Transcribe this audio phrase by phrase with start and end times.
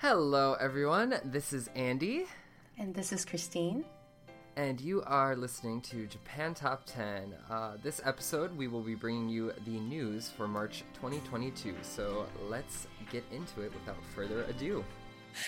[0.00, 1.18] Hello, everyone.
[1.24, 2.26] This is Andy.
[2.78, 3.84] And this is Christine.
[4.54, 7.34] And you are listening to Japan Top 10.
[7.50, 11.74] Uh, this episode, we will be bringing you the news for March 2022.
[11.82, 14.84] So let's get into it without further ado.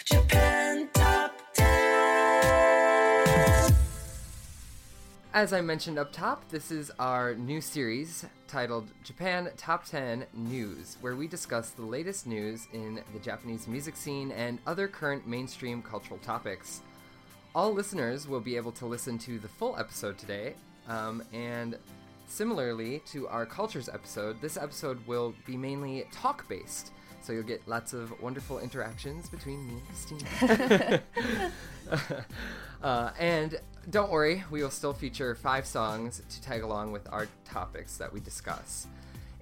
[0.05, 2.41] Japan Top 10!
[5.33, 10.97] As I mentioned up top, this is our new series titled Japan Top 10 News,
[11.03, 15.83] where we discuss the latest news in the Japanese music scene and other current mainstream
[15.83, 16.81] cultural topics.
[17.55, 20.55] All listeners will be able to listen to the full episode today,
[20.89, 21.79] um, and
[22.27, 26.91] similarly to our cultures episode, this episode will be mainly talk based.
[27.23, 31.01] So you'll get lots of wonderful interactions between me and Christine.
[32.83, 37.27] uh, and don't worry, we will still feature five songs to tag along with our
[37.45, 38.87] topics that we discuss.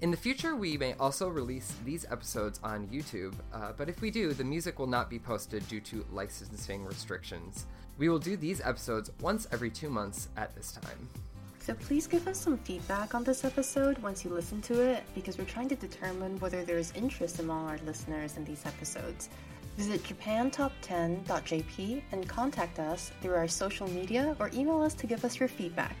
[0.01, 4.09] In the future, we may also release these episodes on YouTube, uh, but if we
[4.09, 7.65] do, the music will not be posted due to licensing restrictions.
[7.97, 11.09] We will do these episodes once every two months at this time.
[11.59, 15.37] So please give us some feedback on this episode once you listen to it, because
[15.37, 19.29] we're trying to determine whether there is interest among our listeners in these episodes.
[19.79, 25.39] Visit japantop10.jp and contact us through our social media or email us to give us
[25.39, 25.95] your feedback.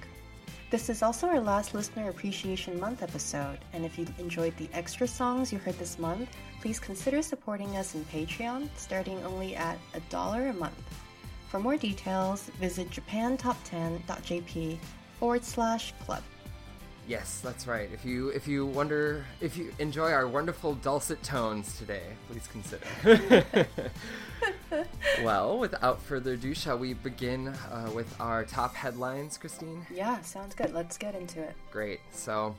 [0.69, 5.07] This is also our last Listener Appreciation Month episode, and if you enjoyed the extra
[5.07, 6.29] songs you heard this month,
[6.59, 10.75] please consider supporting us in Patreon, starting only at a dollar a month.
[11.47, 14.77] For more details, visit japantop10.jp
[15.21, 16.23] forward slash club.
[17.09, 17.89] Yes, that's right.
[17.91, 23.65] If you if you wonder if you enjoy our wonderful dulcet tones today, please consider.
[25.23, 29.87] well, without further ado, shall we begin uh, with our top headlines, Christine?
[29.91, 30.71] Yeah, sounds good.
[30.71, 31.55] Let's get into it.
[31.71, 32.01] Great.
[32.11, 32.55] So,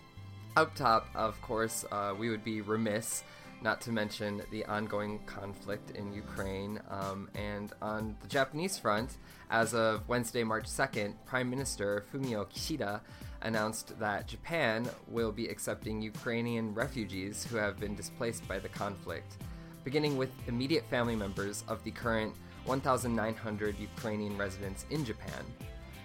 [0.56, 3.22] up top, of course, uh, we would be remiss
[3.62, 6.80] not to mention the ongoing conflict in Ukraine.
[6.90, 9.10] Um, and on the Japanese front,
[9.48, 13.00] as of Wednesday, March 2nd, Prime Minister Fumio Kishida
[13.42, 19.36] announced that Japan will be accepting Ukrainian refugees who have been displaced by the conflict,
[19.84, 22.34] beginning with immediate family members of the current
[22.64, 25.44] 1,900 Ukrainian residents in Japan.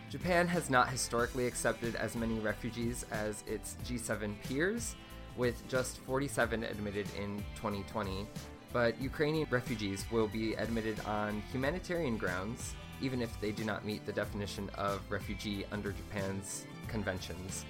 [0.10, 4.96] Japan has not historically accepted as many refugees as its G7 peers,
[5.36, 8.26] with just 47 admitted in 2020.
[8.72, 14.06] But Ukrainian refugees will be admitted on humanitarian grounds, even if they do not meet
[14.06, 17.66] the definition of refugee under Japan's conventions.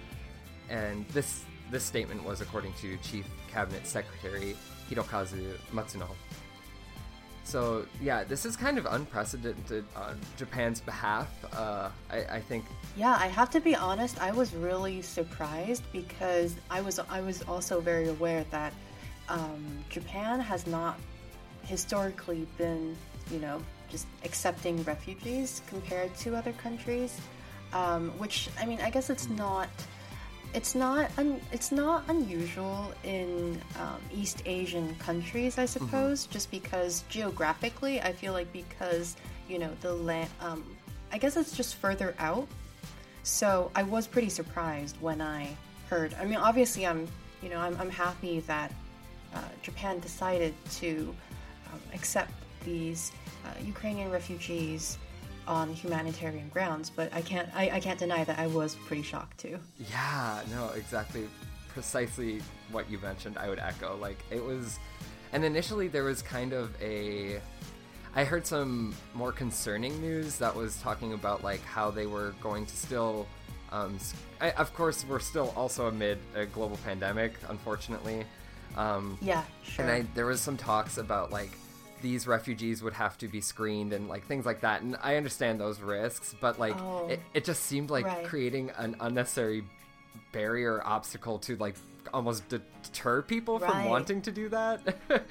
[0.70, 4.56] And this this statement was according to Chief Cabinet Secretary
[4.90, 6.08] Hirokazu Matsuno.
[7.44, 11.30] So yeah, this is kind of unprecedented on Japan's behalf.
[11.54, 12.66] Uh, I, I, think.
[12.98, 14.20] Yeah, I have to be honest.
[14.20, 18.74] I was really surprised because I was I was also very aware that
[19.30, 21.00] um, Japan has not
[21.64, 22.96] historically been,
[23.32, 27.22] you know, just accepting refugees compared to other countries
[27.76, 29.70] um, which I mean, I guess it's not
[30.54, 35.86] it's not un- it's not unusual in um, East Asian countries, I mm-hmm.
[35.86, 36.32] suppose, mm-hmm.
[36.32, 39.18] just because geographically, I feel like because
[39.50, 40.64] you know the land, um,
[41.12, 42.48] I guess it's just further out.
[43.24, 45.50] So I was pretty surprised when I
[45.90, 46.16] heard.
[46.20, 47.08] I mean, obviously, I'm
[47.44, 48.72] you know I'm, I'm happy that
[49.36, 51.14] uh, Japan decided to
[51.74, 52.32] um, accept
[52.64, 53.12] these
[53.46, 54.98] uh, Ukrainian refugees
[55.48, 56.90] on humanitarian grounds.
[56.90, 59.60] But I can't I, I can't deny that I was pretty shocked too.
[59.90, 61.28] Yeah, no, exactly,
[61.70, 63.38] precisely what you mentioned.
[63.38, 63.98] I would echo.
[63.98, 64.80] Like it was,
[65.34, 67.40] and initially there was kind of a.
[68.18, 72.66] I heard some more concerning news that was talking about like how they were going
[72.66, 73.28] to still
[73.72, 73.98] um,
[74.40, 78.24] I, of course, we're still also amid a global pandemic, unfortunately.
[78.78, 79.86] Um, yeah, sure.
[79.86, 81.52] And I, there was some talks about like
[82.06, 84.84] these refugees would have to be screened and like things like that.
[84.84, 88.24] And I understand those risks, but like oh, it, it just seemed like right.
[88.24, 89.64] creating an unnecessary
[90.32, 91.74] barrier obstacle to like
[92.14, 93.72] almost deter people right.
[93.72, 94.82] from wanting to do that.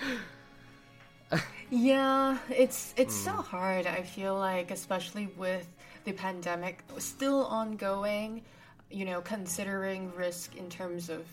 [1.71, 3.25] yeah, it's it's mm.
[3.25, 3.87] so hard.
[3.87, 5.69] I feel like, especially with
[6.03, 8.43] the pandemic still ongoing,
[8.91, 11.25] you know, considering risk in terms of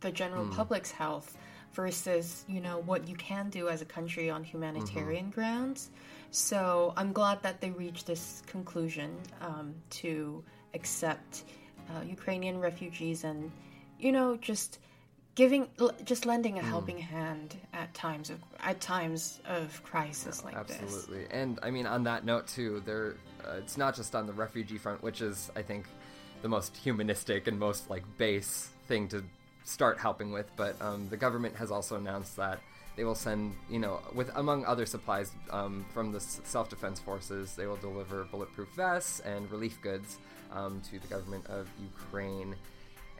[0.00, 0.54] the general mm.
[0.54, 1.38] public's health
[1.72, 5.40] versus, you know, what you can do as a country on humanitarian mm-hmm.
[5.40, 5.90] grounds.
[6.30, 10.42] So I'm glad that they reached this conclusion um, to
[10.74, 11.44] accept
[11.90, 13.50] uh, Ukrainian refugees and,
[13.98, 14.78] you know, just
[15.34, 15.68] giving
[16.04, 16.68] just lending a hmm.
[16.68, 17.00] helping mm.
[17.02, 20.86] hand at times of at times of crisis like absolutely.
[20.86, 23.14] this absolutely and i mean on that note too there
[23.46, 25.86] uh, it's not just on the refugee front which is i think
[26.42, 29.22] the most humanistic and most like base thing to
[29.70, 32.60] start helping with but um, the government has also announced that
[32.96, 37.66] they will send you know with among other supplies um, from the self-defense forces they
[37.66, 40.18] will deliver bulletproof vests and relief goods
[40.52, 42.54] um, to the government of ukraine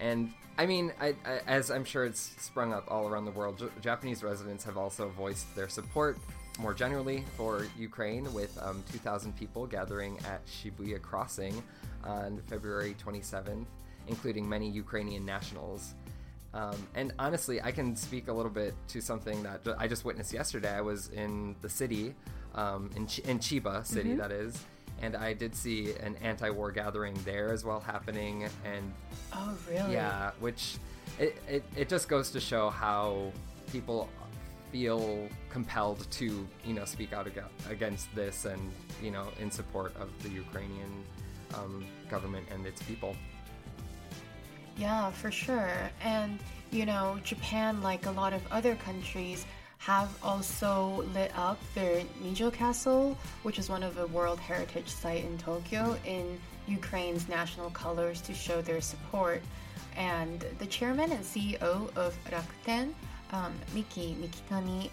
[0.01, 3.59] and I mean, I, I, as I'm sure it's sprung up all around the world,
[3.59, 6.19] J- Japanese residents have also voiced their support
[6.59, 11.63] more generally for Ukraine, with um, 2,000 people gathering at Shibuya Crossing
[12.05, 13.65] on February 27th,
[14.09, 15.95] including many Ukrainian nationals.
[16.53, 20.33] Um, and honestly, I can speak a little bit to something that I just witnessed
[20.33, 20.73] yesterday.
[20.73, 22.15] I was in the city,
[22.55, 24.19] um, in, Ch- in Chiba City, mm-hmm.
[24.19, 24.65] that is,
[25.01, 28.49] and I did see an anti-war gathering there as well happening.
[28.65, 28.93] And
[29.33, 29.93] oh, really?
[29.93, 30.77] Yeah, which
[31.19, 33.33] it, it, it just goes to show how
[33.71, 34.09] people
[34.73, 37.29] feel compelled to you know speak out
[37.69, 38.71] against this and
[39.03, 41.05] you know in support of the Ukrainian
[41.55, 43.17] um, government and its people.
[44.81, 45.91] Yeah, for sure.
[46.03, 46.39] And
[46.71, 49.45] you know, Japan, like a lot of other countries,
[49.77, 55.25] have also lit up their Nijo Castle, which is one of the World Heritage Site
[55.25, 59.43] in Tokyo, in Ukraine's national colors to show their support.
[59.97, 62.95] And the chairman and CEO of Rakuten,
[63.33, 64.89] um, Mickey Mikitani,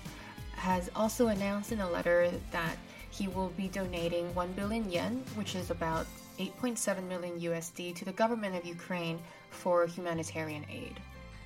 [0.55, 2.75] has also announced in a letter that
[3.09, 6.05] he will be donating 1 billion yen, which is about
[6.39, 9.19] 8.7 million USD, to the government of Ukraine
[9.57, 10.99] for humanitarian aid.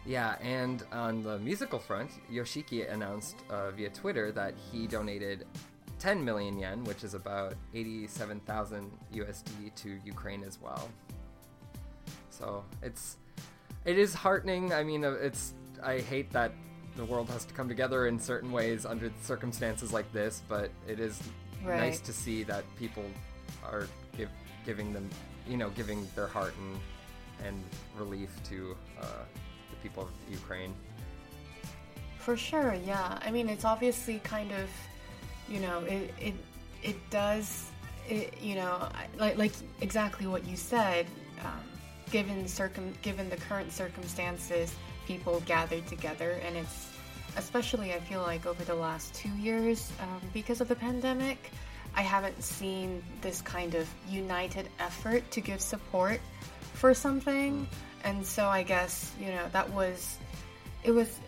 [0.05, 5.45] Yeah, and on the musical front, Yoshiki announced uh, via Twitter that he donated
[5.99, 10.89] 10 million yen, which is about 87,000 USD to Ukraine as well.
[12.29, 13.17] So it's
[13.85, 14.73] it is heartening.
[14.73, 15.53] I mean, uh, it's
[15.83, 16.51] I hate that
[16.95, 20.99] the world has to come together in certain ways under circumstances like this, but it
[20.99, 21.21] is
[21.63, 21.79] right.
[21.79, 23.05] nice to see that people
[23.63, 23.87] are
[24.17, 24.29] give,
[24.65, 25.07] giving them,
[25.47, 26.79] you know, giving their heart and
[27.45, 27.61] and
[27.97, 29.05] relief to uh,
[29.69, 30.73] the people of Ukraine.
[32.19, 33.17] For sure, yeah.
[33.21, 34.69] I mean, it's obviously kind of,
[35.49, 36.33] you know, it it
[36.83, 37.65] it does,
[38.07, 41.07] it, you know, like like exactly what you said.
[41.43, 41.63] Um,
[42.11, 44.75] given circum given the current circumstances,
[45.07, 46.91] people gathered together, and it's
[47.37, 51.51] especially I feel like over the last two years um, because of the pandemic.
[51.93, 56.21] I haven't seen this kind of united effort to give support
[56.81, 57.65] for something.
[57.65, 60.17] Mm and so I guess you know that was
[60.83, 61.19] it was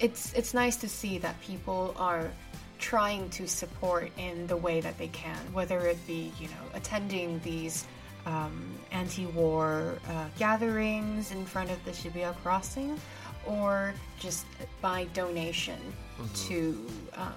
[0.00, 2.30] it's it's nice to see that people are
[2.78, 7.40] trying to support in the way that they can, whether it be you know attending
[7.40, 7.86] these
[8.26, 12.98] um, anti-war uh, gatherings in front of the Shibuya crossing,
[13.46, 14.46] or just
[14.80, 15.78] by donation
[16.18, 16.48] mm-hmm.
[16.48, 16.86] to
[17.16, 17.34] um,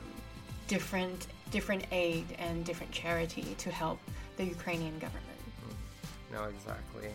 [0.68, 4.00] different different aid and different charity to help
[4.38, 5.40] the Ukrainian government.
[5.62, 6.36] Mm-hmm.
[6.36, 7.10] No, exactly.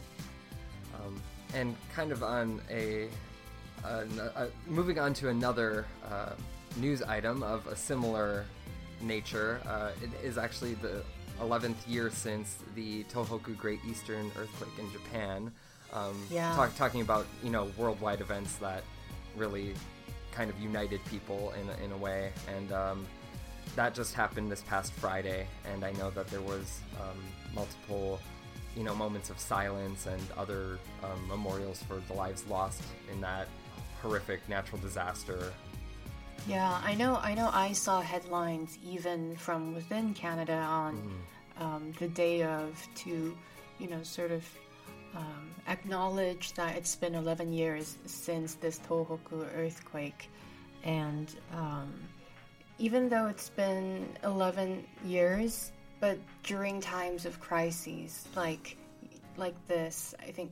[1.04, 1.20] Um,
[1.54, 3.08] and kind of on a,
[4.66, 6.32] moving on to another uh,
[6.76, 8.44] news item of a similar
[9.00, 9.60] nature.
[9.66, 11.02] Uh, it is actually the
[11.40, 15.52] 11th year since the Tohoku Great Eastern Earthquake in Japan.
[15.92, 16.54] Um, yeah.
[16.54, 18.82] Talk, talking about you know worldwide events that
[19.36, 19.74] really
[20.32, 23.06] kind of united people in a, in a way, and um,
[23.74, 25.46] that just happened this past Friday.
[25.72, 27.18] And I know that there was um,
[27.54, 28.20] multiple
[28.76, 32.82] you know moments of silence and other um, memorials for the lives lost
[33.12, 33.48] in that
[34.02, 35.52] horrific natural disaster.
[36.46, 37.16] Yeah, I know.
[37.16, 37.50] I know.
[37.52, 41.62] I saw headlines even from within Canada on mm.
[41.62, 43.36] um, the day of to,
[43.78, 44.44] you know, sort of
[45.14, 50.30] um, acknowledge that it's been 11 years since this Tohoku earthquake,
[50.84, 51.92] and um,
[52.78, 58.76] even though it's been 11 years, but during times of crises like
[59.36, 60.50] like this, I think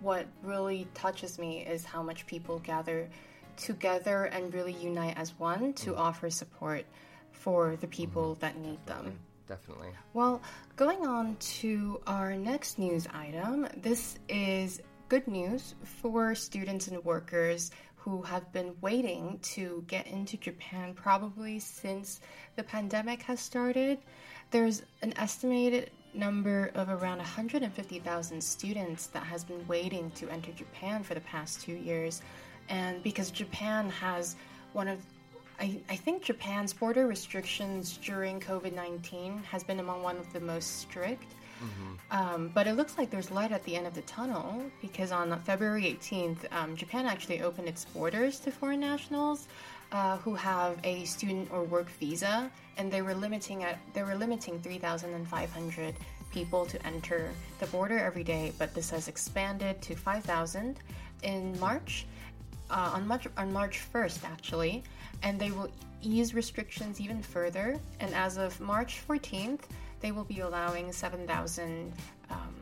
[0.00, 3.08] what really touches me is how much people gather
[3.56, 5.98] together and really unite as one to mm.
[5.98, 6.84] offer support
[7.32, 8.40] for the people mm-hmm.
[8.40, 9.18] that need them.
[9.48, 9.88] Definitely.
[10.12, 10.42] Well,
[10.74, 17.70] going on to our next news item, this is good news for students and workers
[17.96, 22.20] who have been waiting to get into Japan probably since
[22.56, 23.98] the pandemic has started.
[24.50, 31.02] There's an estimated number of around 150,000 students that has been waiting to enter Japan
[31.02, 32.22] for the past two years.
[32.68, 34.36] And because Japan has
[34.72, 34.98] one of
[35.58, 40.40] I, I think Japan's border restrictions during COVID 19 has been among one of the
[40.40, 41.34] most strict.
[41.62, 41.92] Mm-hmm.
[42.10, 45.38] Um, but it looks like there's light at the end of the tunnel because on
[45.40, 49.48] February 18th, um, Japan actually opened its borders to foreign nationals
[49.92, 54.14] uh, who have a student or work visa, and they were limiting at they were
[54.14, 55.94] limiting 3,500
[56.32, 58.52] people to enter the border every day.
[58.58, 60.78] But this has expanded to 5,000
[61.22, 62.06] in March.
[62.68, 64.82] Uh, on March on March 1st, actually,
[65.22, 65.70] and they will
[66.02, 67.78] ease restrictions even further.
[68.00, 69.60] And as of March 14th,
[70.00, 71.92] they will be allowing 7,000
[72.30, 72.54] um,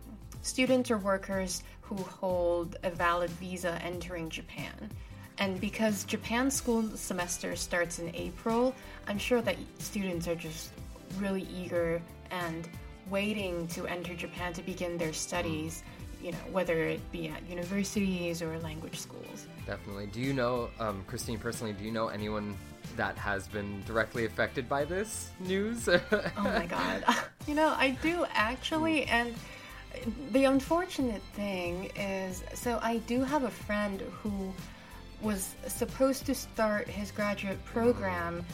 [0.43, 4.90] students or workers who hold a valid visa entering Japan.
[5.38, 8.75] And because Japan's school semester starts in April,
[9.09, 10.71] I'm sure that students are just
[11.19, 12.00] really eager
[12.31, 12.69] and
[13.11, 15.83] waiting to enter Japan to begin their studies,
[16.23, 19.47] you know, whether it be at universities or language schools.
[19.67, 20.07] Definitely.
[20.07, 22.57] Do you know, um, Christine, personally, do you know anyone
[22.97, 25.88] that has been directly affected by this news?
[25.88, 26.00] oh
[26.37, 27.05] my god.
[27.47, 29.35] You know, I do actually, and
[30.33, 34.55] the unfortunate thing is so I do have a friend who
[35.23, 38.44] was supposed to start his graduate program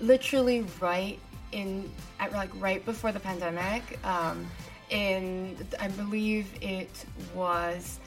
[0.00, 1.18] literally right
[1.52, 3.82] in at like right before the pandemic.
[4.04, 4.46] Um,
[4.92, 7.04] in i believe it
[7.34, 7.98] was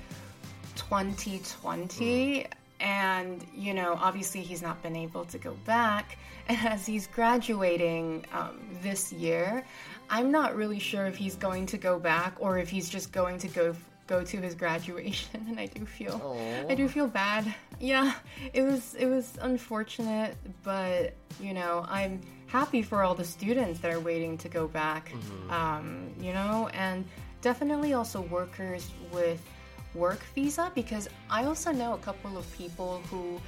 [0.75, 2.45] 2020
[2.79, 6.17] and you know obviously he's not been able to go back.
[6.47, 9.65] And as he's graduating um, this year
[10.11, 13.39] i'm not really sure if he's going to go back or if he's just going
[13.39, 13.75] to go
[14.07, 16.71] go to his graduation and i do feel Aww.
[16.71, 18.13] i do feel bad yeah
[18.53, 23.91] it was it was unfortunate but you know i'm happy for all the students that
[23.91, 25.51] are waiting to go back mm-hmm.
[25.51, 27.05] um, you know and
[27.41, 29.41] definitely also workers with
[29.93, 33.39] work visa because i also know a couple of people who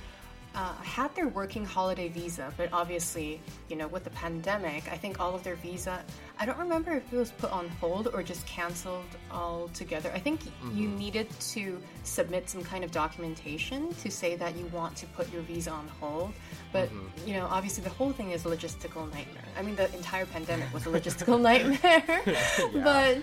[0.58, 5.20] uh, had their working holiday visa, but obviously, you know, with the pandemic, I think
[5.20, 6.04] all of their visa,
[6.40, 10.12] I don't remember if it was put on hold or just canceled altogether.
[10.16, 10.76] I think mm-hmm.
[10.76, 15.32] you needed to submit some kind of documentation to say that you want to put
[15.32, 16.34] your visa on hold.
[16.78, 17.28] But, mm-hmm.
[17.28, 19.50] you know, obviously the whole thing is a logistical nightmare.
[19.58, 22.22] I mean, the entire pandemic was a logistical nightmare.
[22.26, 22.84] yeah.
[22.84, 23.18] But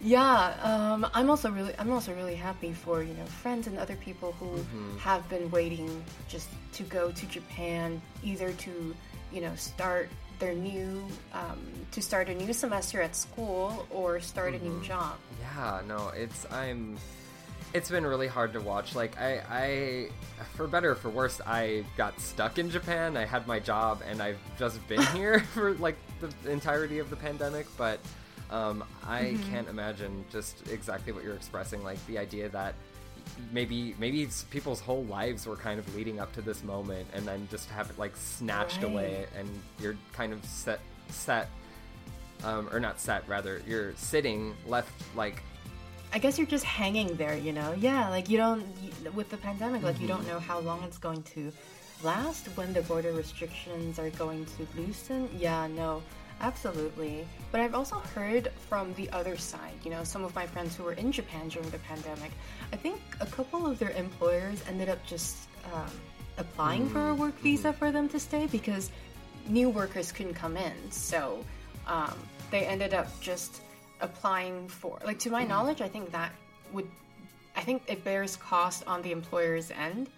[0.00, 3.96] yeah, um, I'm also really, I'm also really happy for, you know, friends and other
[3.96, 4.98] people who mm-hmm.
[4.98, 8.94] have been waiting just to go to Japan, either to,
[9.32, 11.58] you know, start their new um,
[11.90, 14.66] to start a new semester at school or start mm-hmm.
[14.66, 14.84] a new mm-hmm.
[14.84, 15.16] job.
[15.40, 16.98] Yeah, no, it's I'm.
[17.74, 18.94] It's been really hard to watch.
[18.94, 20.08] Like I, I,
[20.54, 23.16] for better or for worse, I got stuck in Japan.
[23.16, 27.16] I had my job, and I've just been here for like the entirety of the
[27.16, 27.66] pandemic.
[27.76, 28.00] But
[28.50, 29.50] um, I mm-hmm.
[29.50, 31.82] can't imagine just exactly what you're expressing.
[31.84, 32.74] Like the idea that
[33.52, 37.46] maybe maybe people's whole lives were kind of leading up to this moment and then
[37.50, 38.92] just have it like snatched right.
[38.92, 39.48] away and
[39.80, 41.48] you're kind of set set
[42.44, 45.42] um, or not set rather you're sitting left like
[46.12, 47.74] I guess you're just hanging there, you know?
[47.78, 48.64] Yeah, like you don't,
[49.14, 50.02] with the pandemic, like mm-hmm.
[50.02, 50.30] you don't mm-hmm.
[50.30, 51.52] know how long it's going to
[52.02, 55.28] last, when the border restrictions are going to loosen.
[55.36, 56.02] Yeah, no.
[56.40, 57.26] Absolutely.
[57.50, 60.84] But I've also heard from the other side, you know, some of my friends who
[60.84, 62.30] were in Japan during the pandemic.
[62.72, 65.36] I think a couple of their employers ended up just
[65.72, 65.90] um,
[66.36, 66.92] applying mm-hmm.
[66.92, 67.42] for a work mm-hmm.
[67.42, 68.90] visa for them to stay because
[69.48, 70.72] new workers couldn't come in.
[70.90, 71.44] So
[71.86, 72.14] um,
[72.50, 73.62] they ended up just
[74.00, 75.50] applying for, like, to my mm-hmm.
[75.50, 76.32] knowledge, I think that
[76.72, 76.88] would,
[77.56, 80.08] I think it bears cost on the employer's end.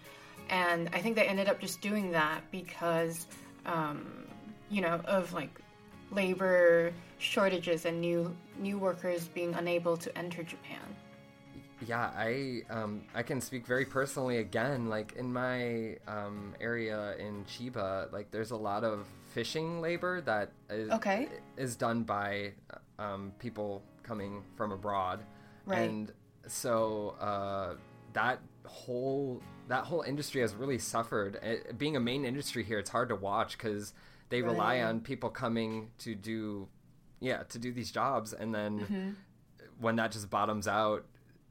[0.51, 3.27] And I think they ended up just doing that because,
[3.67, 4.27] um,
[4.69, 5.61] you know, of like
[6.11, 10.81] labor shortages and new new workers being unable to enter Japan.
[11.87, 14.89] Yeah, I um, I can speak very personally again.
[14.89, 20.51] Like in my um, area in Chiba, like there's a lot of fishing labor that
[20.69, 21.29] is, Okay.
[21.57, 22.53] is done by
[23.01, 25.21] um, people coming from abroad,
[25.67, 25.89] Right.
[25.91, 26.13] and
[26.47, 27.75] so uh,
[28.13, 31.37] that whole that whole industry has really suffered.
[31.43, 33.93] It, being a main industry here, it's hard to watch because
[34.29, 36.69] they rely on people coming to do
[37.21, 39.11] yeah to do these jobs, and then Mm-hmm.
[39.81, 41.05] when that just bottoms out,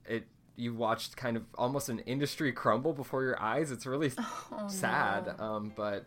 [0.05, 0.25] it
[0.55, 3.71] you watched kind of almost an industry crumble before your eyes.
[3.71, 4.11] It's really
[4.67, 5.33] sad.
[5.39, 6.05] Um, but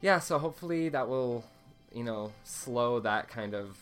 [0.00, 1.44] yeah, so hopefully that will,
[1.92, 3.76] you know, slow that kind of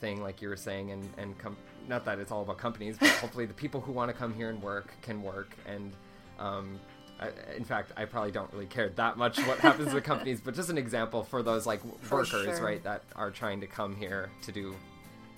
[0.00, 1.56] thing, like you were saying, and and com-
[1.88, 4.50] not that it's all about companies, but hopefully the people who want to come here
[4.50, 5.56] and work can work.
[5.66, 5.92] And
[6.38, 6.78] um,
[7.20, 10.54] I, in fact, I probably don't really care that much what happens to companies, but
[10.54, 12.64] just an example for those like workers, sure.
[12.64, 14.74] right, that are trying to come here to do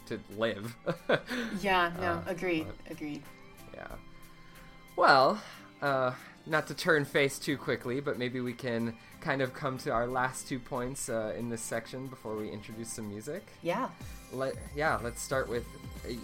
[0.06, 0.76] to live.
[1.60, 3.22] Yeah, no, Uh, agreed, agreed.
[3.74, 3.86] Yeah.
[4.96, 5.40] Well,
[5.80, 6.12] uh,
[6.46, 10.06] not to turn face too quickly, but maybe we can kind of come to our
[10.06, 13.46] last two points uh, in this section before we introduce some music.
[13.62, 13.88] Yeah.
[14.32, 15.66] Let, yeah, let's start with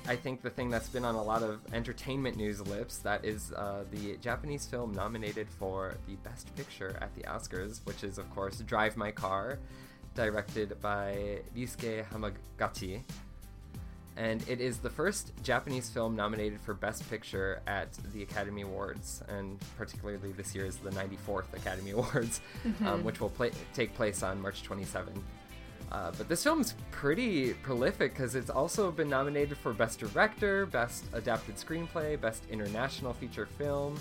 [0.09, 3.53] I think the thing that's been on a lot of entertainment news lips that is
[3.53, 8.29] uh, the Japanese film nominated for the Best Picture at the Oscars, which is of
[8.35, 9.59] course Drive My Car,
[10.15, 13.03] directed by Ryusuke Hamaguchi.
[14.17, 19.23] And it is the first Japanese film nominated for Best Picture at the Academy Awards,
[19.29, 22.41] and particularly this year is the 94th Academy Awards,
[22.87, 25.23] um, which will play, take place on March 27.
[25.93, 31.05] Uh, but this film's pretty prolific because it's also been nominated for Best Director, Best
[31.13, 33.99] Adapted Screenplay, Best International Feature Film,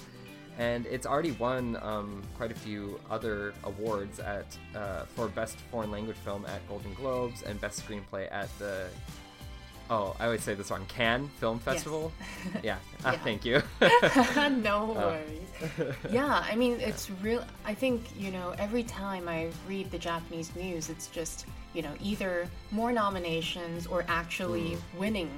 [0.57, 5.91] and it's already won um, quite a few other awards at uh, for Best Foreign
[5.91, 8.87] Language Film at Golden Globes and Best Screenplay at the
[9.91, 12.11] oh I always say this wrong Cannes Film Festival.
[12.63, 13.19] Yeah, Ah, Yeah.
[13.19, 13.61] thank you.
[14.63, 15.93] no worries.
[16.11, 17.43] yeah, I mean, it's real.
[17.65, 21.93] I think, you know, every time I read the Japanese news, it's just, you know,
[22.01, 24.99] either more nominations or actually mm.
[24.99, 25.29] winning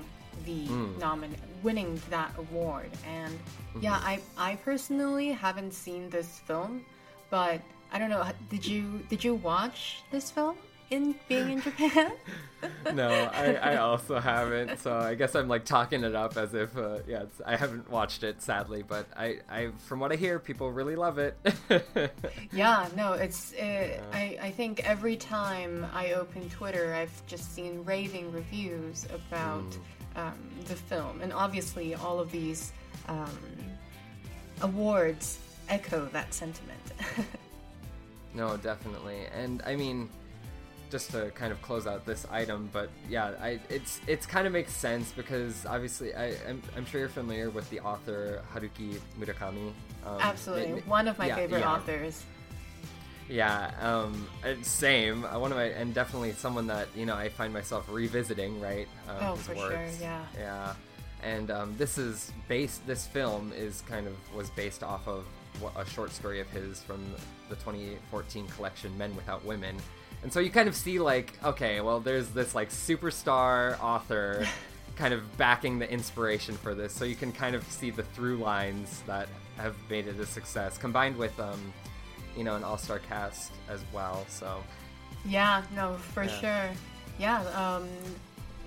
[0.46, 0.94] the mm.
[1.00, 1.31] nomin
[1.64, 2.92] winning that award.
[3.05, 3.81] And mm-hmm.
[3.81, 6.85] yeah, I I personally haven't seen this film,
[7.29, 7.59] but
[7.92, 8.24] I don't know.
[8.50, 10.57] Did you did you watch this film
[10.89, 12.11] in being in Japan?
[12.93, 14.79] no, I, I also haven't.
[14.79, 17.89] So I guess I'm like talking it up as if, uh, yeah, it's, I haven't
[17.89, 21.37] watched it sadly, but I, I, from what I hear, people really love it.
[22.51, 23.53] Yeah, no, it's.
[23.53, 29.77] Uh, I I think every time I open Twitter, I've just seen raving reviews about
[30.15, 30.33] um,
[30.65, 32.71] the film, and obviously all of these
[33.07, 33.37] um,
[34.61, 36.79] awards echo that sentiment.
[38.33, 40.09] no, definitely, and I mean,
[40.89, 44.53] just to kind of close out this item, but yeah, I, it's it's kind of
[44.53, 49.71] makes sense because obviously I, I'm, I'm sure you're familiar with the author Haruki Murakami.
[50.05, 51.73] Um, Absolutely, ma- one of my yeah, favorite yeah.
[51.73, 52.23] authors.
[53.29, 54.27] Yeah, um,
[54.61, 55.25] same.
[55.25, 58.61] Uh, One of my, and definitely someone that you know I find myself revisiting.
[58.61, 58.87] Right?
[59.09, 60.23] Um, Oh, for sure, yeah.
[60.37, 60.73] Yeah,
[61.23, 62.87] and um, this is based.
[62.87, 65.25] This film is kind of was based off of
[65.75, 67.03] a short story of his from
[67.50, 69.75] the 2014 collection Men Without Women.
[70.24, 74.46] And so you kind of see like, okay, well, there's this like superstar author
[74.96, 78.38] kind of backing the inspiration for this, so you can kind of see the through
[78.38, 81.74] lines that have made it a success, combined with um,
[82.36, 84.25] you know, an all-star cast as well.
[84.27, 84.64] So
[85.25, 86.40] Yeah, no, for Yeah.
[86.40, 86.70] sure.
[87.20, 87.88] Yeah, um,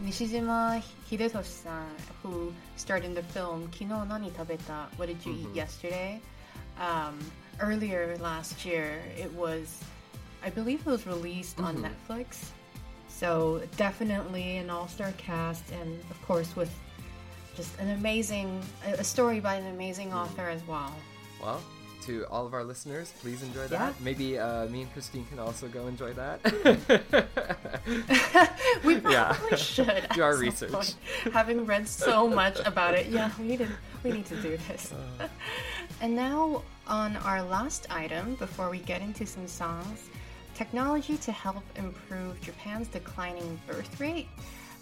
[0.04, 1.86] Nishijima Hidetoshi-san,
[2.22, 4.86] who starred in the film Kino Nani Tabeta?
[4.96, 6.20] What did you eat yesterday?
[6.80, 7.18] Um,
[7.60, 9.82] earlier last year, it was,
[10.42, 12.50] I believe it was released on Netflix.
[13.08, 16.72] So definitely an all-star cast, and of course with
[17.56, 20.94] just an amazing, a story by an amazing author as well.
[21.42, 21.60] Well,
[22.06, 23.72] to all of our listeners, please enjoy that.
[23.72, 23.92] Yeah.
[24.00, 26.40] Maybe uh, me and Christine can also go enjoy that.
[28.84, 29.36] We probably Yeah.
[29.56, 30.70] should Do our research.
[30.72, 30.96] point.
[31.32, 33.68] Having read so much about it, yeah, we need to
[34.02, 34.92] we need to do this.
[34.92, 35.28] Uh.
[36.00, 40.08] and now on our last item, before we get into some songs,
[40.60, 44.28] technology to help improve Japan's declining birth rate.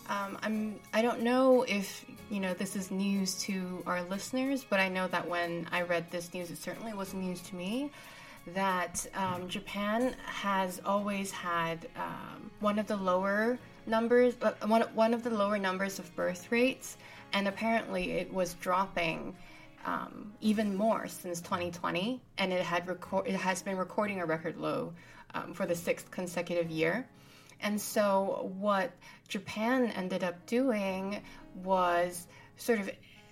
[0.08, 4.80] Um, I'm I don't know if you know this is news to our listeners, but
[4.80, 7.92] I know that when I read this news, it certainly was news to me
[8.54, 15.14] that um, Japan has always had um, one of the lower numbers, uh, one, one
[15.14, 16.96] of the lower numbers of birth rates,
[17.34, 19.32] and apparently it was dropping
[19.86, 24.56] um, even more since 2020, and it had record it has been recording a record
[24.56, 24.92] low
[25.34, 27.06] um, for the sixth consecutive year.
[27.60, 28.92] And so, what
[29.26, 31.20] Japan ended up doing
[31.54, 32.90] was sort of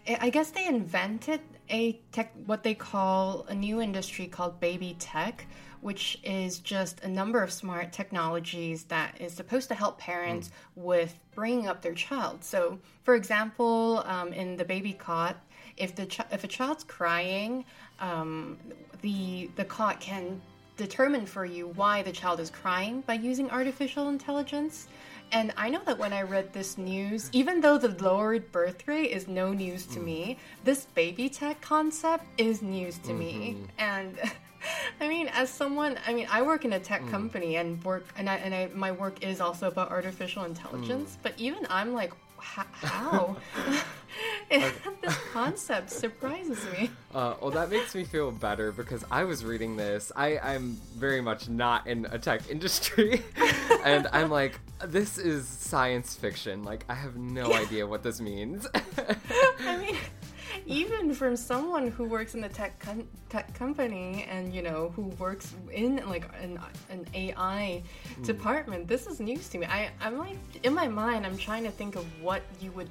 [0.09, 5.47] I guess they invented a tech, what they call a new industry called baby tech,
[5.81, 10.83] which is just a number of smart technologies that is supposed to help parents mm.
[10.83, 12.45] with bringing up their child.
[12.45, 15.37] So, for example, um, in the baby cot,
[15.77, 17.65] if the ch- if a child's crying,
[17.99, 18.59] um,
[19.03, 20.41] the the cot can
[20.77, 24.89] determine for you why the child is crying by using artificial intelligence.
[25.33, 29.11] And I know that when I read this news, even though the lowered birth rate
[29.11, 30.05] is no news to mm.
[30.05, 33.19] me, this baby tech concept is news to mm-hmm.
[33.19, 33.57] me.
[33.79, 34.17] And
[35.01, 37.11] I mean, as someone, I mean, I work in a tech mm.
[37.11, 41.17] company and work, and I, and I, my work is also about artificial intelligence.
[41.17, 41.23] Mm.
[41.23, 42.13] But even I'm like,
[42.55, 43.37] how?
[44.51, 46.91] this concept surprises me.
[47.15, 50.13] Uh, well, that makes me feel better because I was reading this.
[50.15, 53.23] I, I'm very much not in a tech industry,
[53.85, 56.63] and I'm like, this is science fiction.
[56.63, 58.67] Like, I have no idea what this means.
[59.61, 59.97] I mean,
[60.67, 65.03] even from someone who works in the tech com- tech company and you know who
[65.19, 66.59] works in like an,
[66.91, 67.83] an AI
[68.19, 68.27] mm.
[68.27, 69.67] department, this is news to me.
[69.67, 72.91] I I'm like in my mind, I'm trying to think of what you would,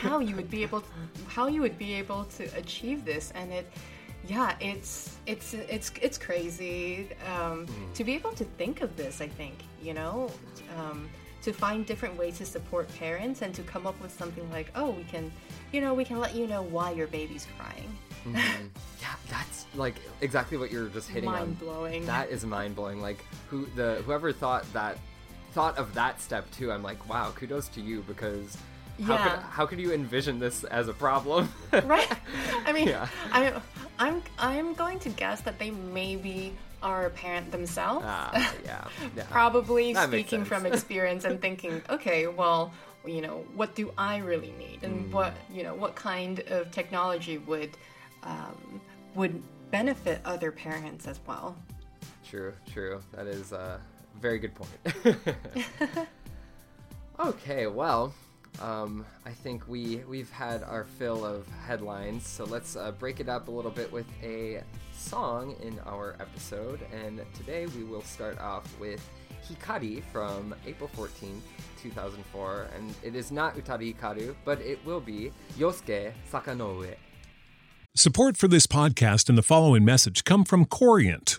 [0.00, 0.88] how you would be able to,
[1.26, 3.70] how you would be able to achieve this, and it
[4.26, 7.94] yeah it's it's it's it's crazy um, mm.
[7.94, 10.30] to be able to think of this i think you know
[10.78, 11.10] um,
[11.42, 14.90] to find different ways to support parents and to come up with something like oh
[14.90, 15.30] we can
[15.74, 17.98] you know, we can let you know why your baby's crying.
[18.24, 18.36] Mm-hmm.
[19.02, 21.46] yeah, that's like exactly what you're just hitting mind on.
[21.48, 22.06] Mind blowing.
[22.06, 23.00] That is mind blowing.
[23.00, 24.96] Like who the whoever thought that
[25.52, 26.70] thought of that step too.
[26.70, 28.56] I'm like, wow, kudos to you because
[29.02, 29.28] how yeah.
[29.28, 31.52] could how could you envision this as a problem?
[31.72, 32.08] right.
[32.64, 33.08] I mean, yeah.
[33.32, 33.60] I
[33.98, 38.04] I'm I'm going to guess that they maybe are a parent themselves.
[38.04, 38.30] Uh,
[38.64, 38.84] yeah,
[39.16, 39.24] yeah.
[39.30, 42.72] Probably that speaking from experience and thinking, okay, well,
[43.06, 45.12] you know what do i really need and mm.
[45.12, 47.70] what you know what kind of technology would
[48.22, 48.80] um,
[49.14, 51.56] would benefit other parents as well
[52.26, 53.80] true true that is a
[54.20, 55.28] very good point
[57.20, 58.12] okay well
[58.60, 63.28] um, I think we we've had our fill of headlines, so let's uh, break it
[63.28, 64.62] up a little bit with a
[64.96, 66.80] song in our episode.
[66.92, 69.06] And today we will start off with
[69.48, 71.40] Hikari from April 14th,
[71.84, 76.94] 2004, and it is not Utada Hikaru, but it will be Yosuke Sakanoue.
[77.94, 81.38] Support for this podcast and the following message come from Corient.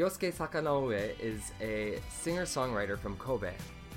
[0.00, 3.52] Yosuke Sakanoue is a singer-songwriter from Kobe.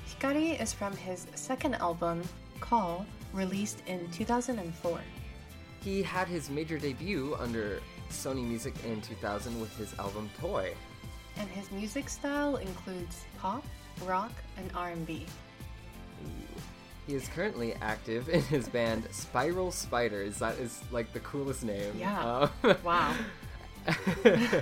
[0.06, 2.22] Hikari is from his second album,
[2.60, 5.00] Call, released in 2004.
[5.80, 10.74] He had his major debut under Sony Music in 2000 with his album Toy.
[11.38, 13.64] And his music style includes pop,
[14.06, 15.26] rock, and R&B.
[17.08, 20.38] He is currently active in his band Spiral Spiders.
[20.40, 21.94] That is like the coolest name.
[21.98, 22.50] Yeah.
[22.62, 23.16] Uh, Wow.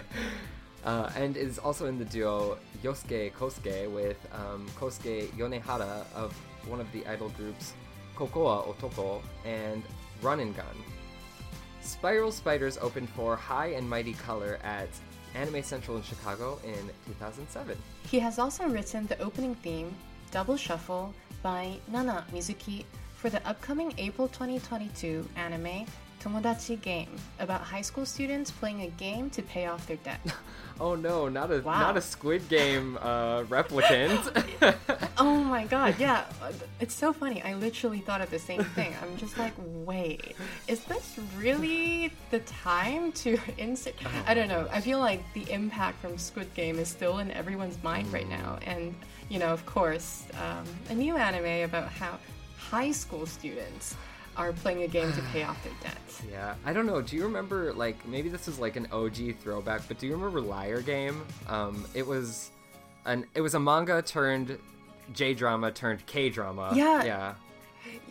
[0.85, 6.33] uh, and is also in the duo Yosuke Kosuke with um, Kosuke Yonehara of
[6.67, 7.73] one of the idol groups
[8.15, 9.83] Kokoa Otoko and
[10.21, 10.65] Run and Gun.
[11.81, 14.89] Spiral Spiders opened for High and Mighty Color at
[15.33, 17.77] Anime Central in Chicago in 2007.
[18.03, 19.95] He has also written the opening theme,
[20.29, 25.85] Double Shuffle, by Nana Mizuki for the upcoming April 2022 anime
[26.21, 30.19] Tomodachi Game about high school students playing a game to pay off their debt.
[30.81, 31.79] Oh no, not a Wow.
[31.79, 34.19] not a Squid Game uh, replicant.
[35.19, 36.25] oh my god, yeah.
[36.79, 37.39] It's so funny.
[37.43, 38.95] I literally thought of the same thing.
[38.99, 40.35] I'm just like, wait,
[40.67, 43.93] is this really the time to insert?
[44.25, 44.67] I don't know.
[44.71, 48.57] I feel like the impact from Squid Game is still in everyone's mind right now.
[48.65, 48.95] And,
[49.29, 52.17] you know, of course, um, a new anime about how
[52.57, 53.95] high school students
[54.37, 55.97] are playing a game to pay off their debt.
[56.31, 57.01] Yeah, I don't know.
[57.01, 60.39] Do you remember like maybe this is like an OG throwback, but do you remember
[60.39, 61.25] Liar Game?
[61.47, 62.51] Um, it was
[63.05, 64.57] an it was a manga turned
[65.13, 66.73] J drama turned K drama.
[66.75, 67.03] Yeah.
[67.03, 67.33] yeah.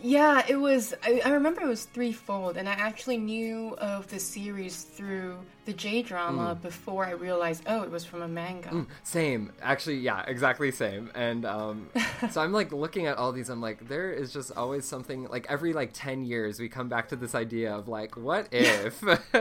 [0.03, 0.93] Yeah, it was.
[1.03, 5.73] I, I remember it was threefold, and I actually knew of the series through the
[5.73, 8.87] J drama before I realized, oh, it was from a manga.
[9.03, 11.11] Same, actually, yeah, exactly same.
[11.13, 11.89] And um,
[12.31, 13.49] so I'm like looking at all these.
[13.49, 15.27] I'm like, there is just always something.
[15.27, 19.03] Like every like ten years, we come back to this idea of like, what if?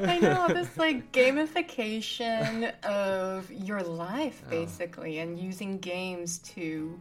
[0.00, 6.98] I know this like gamification of your life, basically, and using games to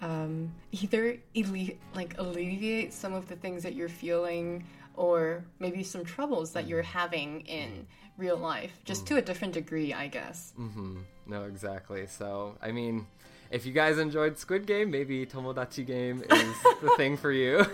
[0.00, 4.64] um, either alle- like alleviate some of the things that you're feeling,
[4.96, 7.86] or maybe some troubles that you're having in
[8.18, 10.52] real life, just to a different degree, I guess.
[10.58, 10.98] Mm-hmm.
[11.26, 12.06] No, exactly.
[12.06, 13.06] So I mean.
[13.50, 17.64] If you guys enjoyed Squid Game, maybe Tomodachi Game is the thing for you.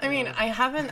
[0.00, 0.90] I mean, I haven't,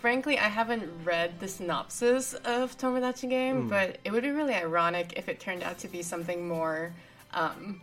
[0.00, 5.12] frankly, I haven't read the synopsis of Tomodachi Game, but it would be really ironic
[5.16, 6.92] if it turned out to be something more,
[7.34, 7.80] um,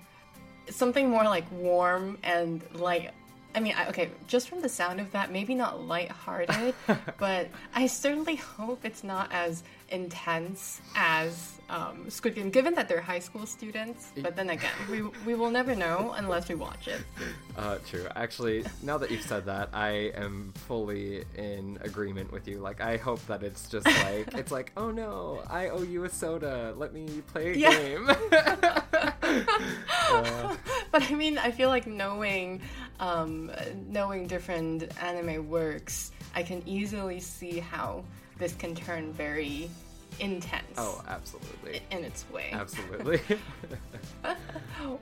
[0.69, 3.11] something more like warm and light.
[3.55, 6.75] I mean, I, okay, just from the sound of that, maybe not lighthearted,
[7.17, 13.01] but I certainly hope it's not as intense as um, Squid Game, given that they're
[13.01, 14.11] high school students.
[14.21, 17.01] But then again, we, we will never know unless we watch it.
[17.57, 18.05] Uh, true.
[18.15, 22.59] Actually, now that you've said that, I am fully in agreement with you.
[22.59, 26.09] Like, I hope that it's just like it's like, oh no, I owe you a
[26.09, 26.73] soda.
[26.77, 27.71] Let me play a Yeah.
[27.71, 28.05] game.
[30.91, 32.61] but I mean, I feel like knowing,
[32.99, 33.51] um,
[33.89, 38.03] knowing different anime works, I can easily see how
[38.37, 39.69] this can turn very
[40.19, 40.65] intense.
[40.77, 42.49] oh, absolutely, in its way.
[42.51, 43.21] absolutely.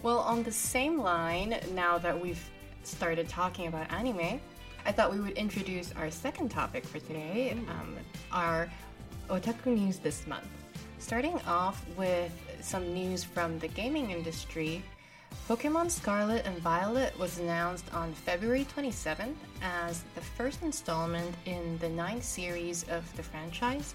[0.01, 2.43] Well, on the same line, now that we've
[2.83, 4.39] started talking about anime,
[4.85, 7.95] I thought we would introduce our second topic for today, um,
[8.31, 8.69] our
[9.29, 10.47] otaku news this month.
[10.99, 12.31] Starting off with
[12.61, 14.83] some news from the gaming industry,
[15.47, 21.89] Pokemon Scarlet and Violet was announced on February 27th as the first installment in the
[21.89, 23.93] ninth series of the franchise,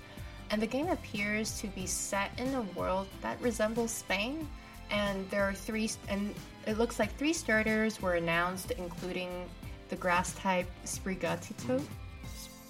[0.50, 4.48] and the game appears to be set in a world that resembles Spain.
[4.90, 6.34] And there are three, and
[6.66, 9.48] it looks like three starters were announced, including
[9.88, 11.80] the grass type Sprigatito.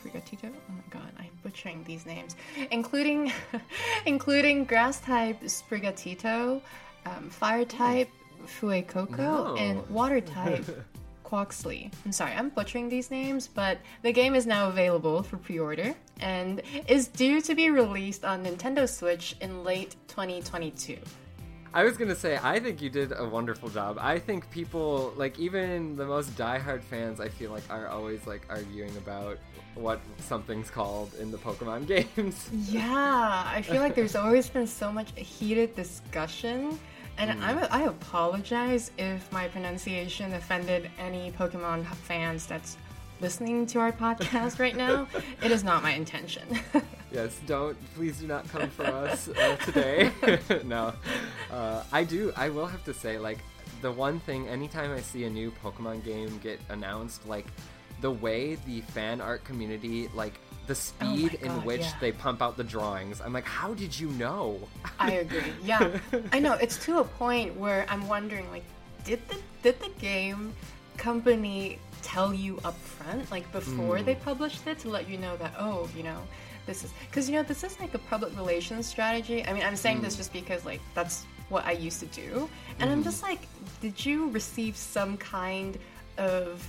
[0.03, 0.51] Sprigatito?
[0.53, 2.37] Oh my god, I'm butchering these names.
[2.71, 3.33] Including,
[4.07, 6.61] including grass type Sprigatito,
[7.07, 8.09] um, fire type
[8.47, 9.57] Fuecoco, No.
[9.57, 10.65] and water type
[11.25, 11.93] Quaxly.
[12.05, 15.95] I'm sorry, I'm butchering these names, but the game is now available for pre order
[16.21, 20.99] and is due to be released on Nintendo Switch in late 2022.
[21.73, 23.97] I was gonna say, I think you did a wonderful job.
[24.01, 28.45] I think people, like even the most diehard fans, I feel like are always like
[28.49, 29.39] arguing about
[29.77, 32.51] what something's called in the Pokemon games.
[32.69, 36.77] Yeah, I feel like there's always been so much heated discussion.
[37.21, 42.79] And I'm, I apologize if my pronunciation offended any Pokemon fans that's
[43.21, 45.07] listening to our podcast right now.
[45.43, 46.45] It is not my intention.
[47.13, 50.13] Yes, don't please do not come for us uh, today.
[50.65, 50.93] no,
[51.51, 52.33] uh, I do.
[52.37, 53.39] I will have to say, like
[53.83, 57.47] the one thing, anytime I see a new Pokemon game get announced, like
[58.01, 60.35] the way the fan art community, like
[60.71, 61.93] the oh speed oh in which yeah.
[62.01, 63.21] they pump out the drawings.
[63.21, 64.61] I'm like, how did you know?
[65.01, 65.43] I agree.
[65.65, 65.99] Yeah,
[66.33, 66.55] I know.
[66.55, 68.65] It's to a point where I'm wondering, like,
[69.05, 70.55] did the did the game
[70.97, 74.23] company tell you up front, like before they mm.
[74.23, 76.21] published it, to let you know that oh, you know,
[76.67, 79.45] this is because you know this is like a public relations strategy.
[79.45, 80.19] I mean, I'm saying this mm.
[80.19, 82.49] just because like that's what I used to do,
[82.79, 83.11] and I'm mm-hmm.
[83.11, 83.41] just like,
[83.81, 85.77] did you receive some kind
[86.17, 86.65] of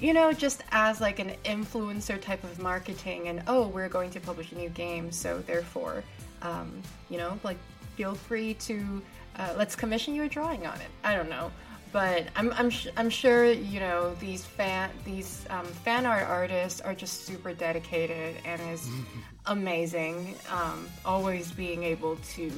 [0.00, 4.20] you know, just as like an influencer type of marketing, and oh, we're going to
[4.20, 6.02] publish a new game, so therefore,
[6.42, 7.58] um, you know, like
[7.96, 9.02] feel free to
[9.36, 10.88] uh, let's commission you a drawing on it.
[11.04, 11.50] I don't know,
[11.92, 16.80] but I'm I'm sh- I'm sure you know these fan these um, fan art artists
[16.80, 18.88] are just super dedicated and is
[19.46, 20.34] amazing.
[20.50, 22.50] Um, always being able to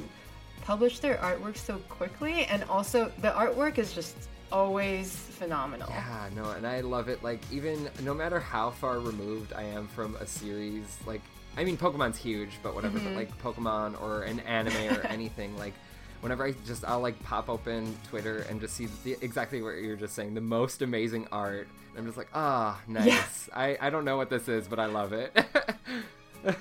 [0.61, 4.15] publish their artwork so quickly, and also the artwork is just
[4.51, 5.89] always phenomenal.
[5.89, 7.23] Yeah, no, and I love it.
[7.23, 11.21] Like, even no matter how far removed I am from a series, like,
[11.55, 15.73] I mean, Pokemon's huge, but whatever, but like Pokemon or an anime or anything, like,
[16.21, 19.95] whenever I just, I'll like pop open Twitter and just see the, exactly what you're
[19.95, 21.67] just saying the most amazing art.
[21.89, 23.49] And I'm just like, ah, nice.
[23.55, 25.35] I, I don't know what this is, but I love it.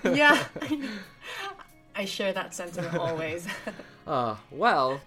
[0.04, 0.44] yeah.
[1.94, 3.46] I share that sentiment always.
[4.06, 5.00] Uh, well,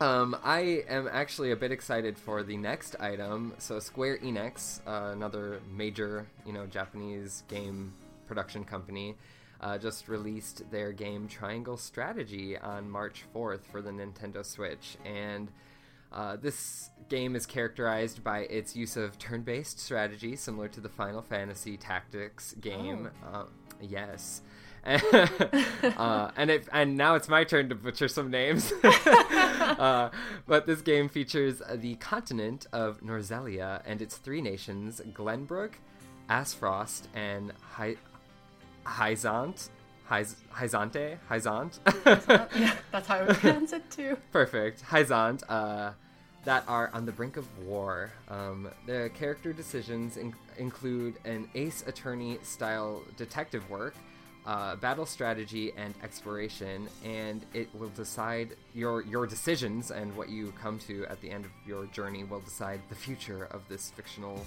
[0.00, 3.54] um, I am actually a bit excited for the next item.
[3.58, 7.92] So Square Enix, uh, another major, you know, Japanese game
[8.26, 9.16] production company,
[9.60, 15.50] uh, just released their game Triangle Strategy on March 4th for the Nintendo Switch, and
[16.12, 21.22] uh, this game is characterized by its use of turn-based strategy, similar to the Final
[21.22, 23.10] Fantasy Tactics game.
[23.32, 23.44] Uh,
[23.80, 24.40] yes.
[25.96, 28.72] uh, and it and now it's my turn to butcher some names.
[28.84, 30.10] uh,
[30.46, 35.72] but this game features the continent of Norzelia and its three nations: Glenbrook,
[36.28, 37.96] Aesfrost, and Hy-
[38.84, 39.68] Hyzant.
[40.10, 41.16] Hyz- Hyzante?
[41.30, 41.78] Hyzant?
[42.54, 44.18] yeah, that's how I would pronounce it too.
[44.32, 44.82] Perfect.
[44.82, 45.92] Hyzant, uh,
[46.44, 48.12] that are on the brink of war.
[48.28, 53.94] Um, the character decisions in- include an ace attorney style detective work,
[54.46, 60.52] uh, battle strategy, and exploration, and it will decide your your decisions and what you
[60.60, 64.44] come to at the end of your journey will decide the future of this fictional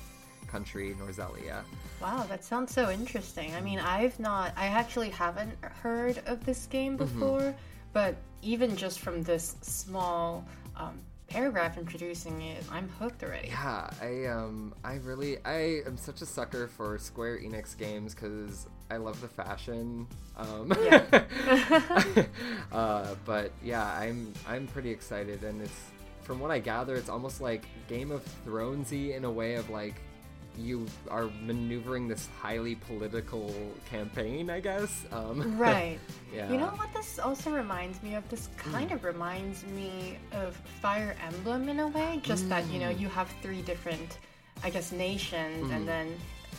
[0.47, 1.61] country, Norzelia.
[2.01, 3.53] Wow, that sounds so interesting.
[3.55, 7.53] I mean, I've not, I actually haven't heard of this game before,
[7.93, 10.45] but even just from this small
[10.75, 10.97] um,
[11.27, 13.49] paragraph introducing it, I'm hooked already.
[13.49, 18.67] Yeah, I um, I really, I am such a sucker for Square Enix games because
[18.89, 20.07] I love the fashion.
[20.35, 20.71] Um,
[22.71, 27.39] uh, but yeah, I'm I'm pretty excited, and it's from what I gather, it's almost
[27.39, 29.95] like Game of Thronesy in a way of like
[30.57, 33.53] you are maneuvering this highly political
[33.89, 35.05] campaign, I guess.
[35.11, 35.99] Um, Right.
[36.33, 36.51] yeah.
[36.51, 38.27] You know what this also reminds me of?
[38.29, 38.57] This mm.
[38.71, 42.99] kind of reminds me of Fire Emblem in a way, just that, you know, mm.
[42.99, 44.17] you have three different,
[44.63, 45.85] I guess, nations, and mm.
[45.85, 46.15] then,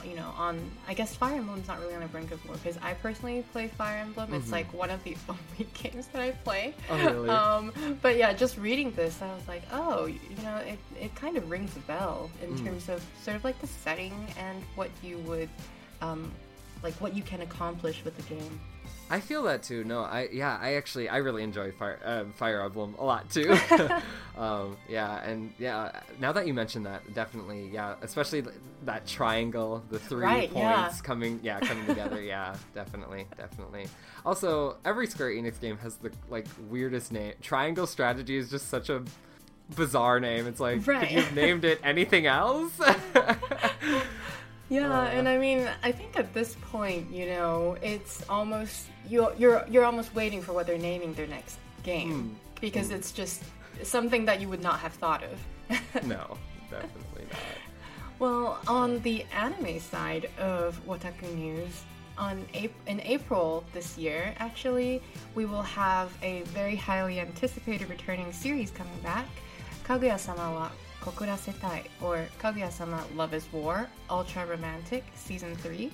[0.07, 2.79] you know, on, I guess Fire Emblem's not really on the brink of war, because
[2.83, 4.33] I personally play Fire Emblem.
[4.33, 6.75] It's like one of the only games that I play.
[6.89, 7.29] Oh, really?
[7.31, 11.37] Um, but yeah, just reading this, I was like, oh, you know, it, it kind
[11.37, 12.65] of rings a bell in Mm.
[12.65, 15.49] terms of sort of like the setting and what you would,
[16.01, 16.31] um,
[16.83, 18.61] like what you can accomplish with the game.
[19.11, 19.85] I feel that too.
[19.85, 23.57] No, I yeah, I actually I really enjoy Fire um, Fire Emblem a lot too.
[24.39, 28.55] um, yeah, and yeah, now that you mention that, definitely yeah, especially th-
[28.85, 30.93] that triangle, the three Right, points yeah.
[31.03, 32.21] coming yeah coming together.
[32.23, 33.87] Yeah, definitely, definitely.
[34.27, 37.33] Also, every Square Enix game has the like weirdest name.
[37.41, 39.03] Triangle Strategy is just such a
[39.75, 40.47] bizarre name.
[40.47, 41.01] It's like Right.
[41.09, 42.79] could you have named it anything else?
[44.69, 49.33] Yeah, uh, and I mean, I think at this point, you know, it's almost you're
[49.39, 52.35] you're you're almost waiting for what they're naming their next game hmm.
[52.61, 52.97] because hmm.
[52.97, 53.43] it's just
[53.83, 55.39] something that you would not have thought of.
[56.07, 56.37] no,
[56.71, 57.41] definitely not.
[58.19, 61.85] Well, on the anime side of Wotaku News,
[62.19, 65.01] on in April this year, actually,
[65.35, 69.27] we will have a very highly anticipated returning series coming back.
[69.85, 70.69] Kaguya-sama wa
[71.01, 75.91] Kokurasetai or Kaguya sama Love is War Ultra Romantic Season 3,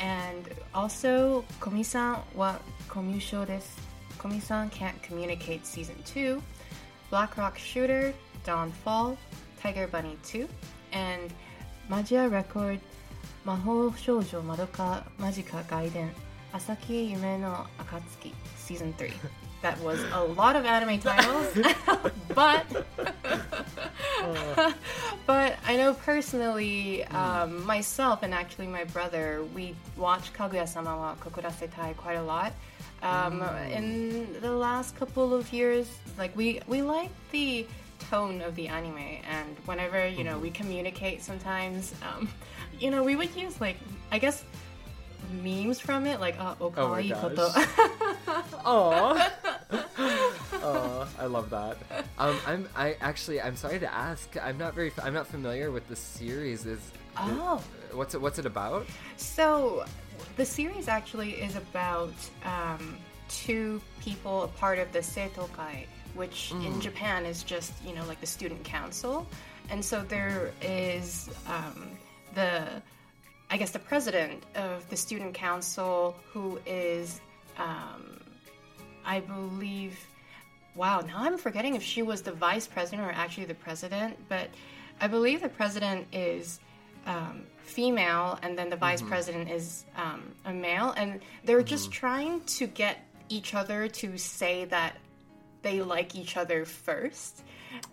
[0.00, 2.56] and also Komi-san wa
[2.88, 3.80] Komyushou desu.
[4.18, 6.42] Komi-san Can't Communicate Season 2,
[7.10, 8.12] Black Rock Shooter,
[8.44, 9.16] Dawn Fall,
[9.62, 10.48] Tiger Bunny 2,
[10.92, 11.32] and
[11.88, 12.80] Magia Record
[13.44, 16.12] 魔法少女マドカマジカ外伝
[16.52, 19.10] 朝木夢の暁 Season 3
[19.62, 21.52] That was a lot of anime titles,
[22.34, 22.64] but
[25.26, 31.96] but I know personally, um, myself and actually my brother, we watched Kaguya-sama wa Kokurasetai
[31.96, 32.52] quite a lot.
[33.02, 33.42] Um,
[33.72, 37.66] In the last couple of years, like we we like the
[38.10, 42.28] tone of the anime, and whenever you know we communicate, sometimes um,
[42.78, 43.76] you know we would use like
[44.10, 44.44] I guess
[45.42, 47.20] memes from it, like uh, Oh my okawaii gosh.
[47.20, 47.48] koto.
[48.64, 49.30] Aw.
[50.62, 51.76] Aw, I love that.
[52.18, 54.36] Um, I'm I actually I'm sorry to ask.
[54.42, 56.66] I'm not very I'm not familiar with the series.
[56.66, 56.80] Is
[57.16, 57.62] oh.
[57.92, 58.86] what's it what's it about?
[59.16, 59.84] So,
[60.36, 62.14] the series actually is about
[62.44, 62.96] um,
[63.28, 68.20] two people, a part of the Seitokai, which in Japan is just, you know, like
[68.20, 69.26] the student council.
[69.70, 71.90] And so there is um,
[72.34, 72.82] the,
[73.50, 77.20] I guess, the president of the student council who is,
[77.56, 78.20] um,
[79.04, 79.98] I believe,
[80.74, 84.48] wow, now I'm forgetting if she was the vice president or actually the president, but
[85.00, 86.60] I believe the president is
[87.06, 92.42] um, female and then the vice president is um, a male, and they're just trying
[92.42, 92.98] to get
[93.30, 94.96] each other to say that
[95.62, 97.42] they like each other first.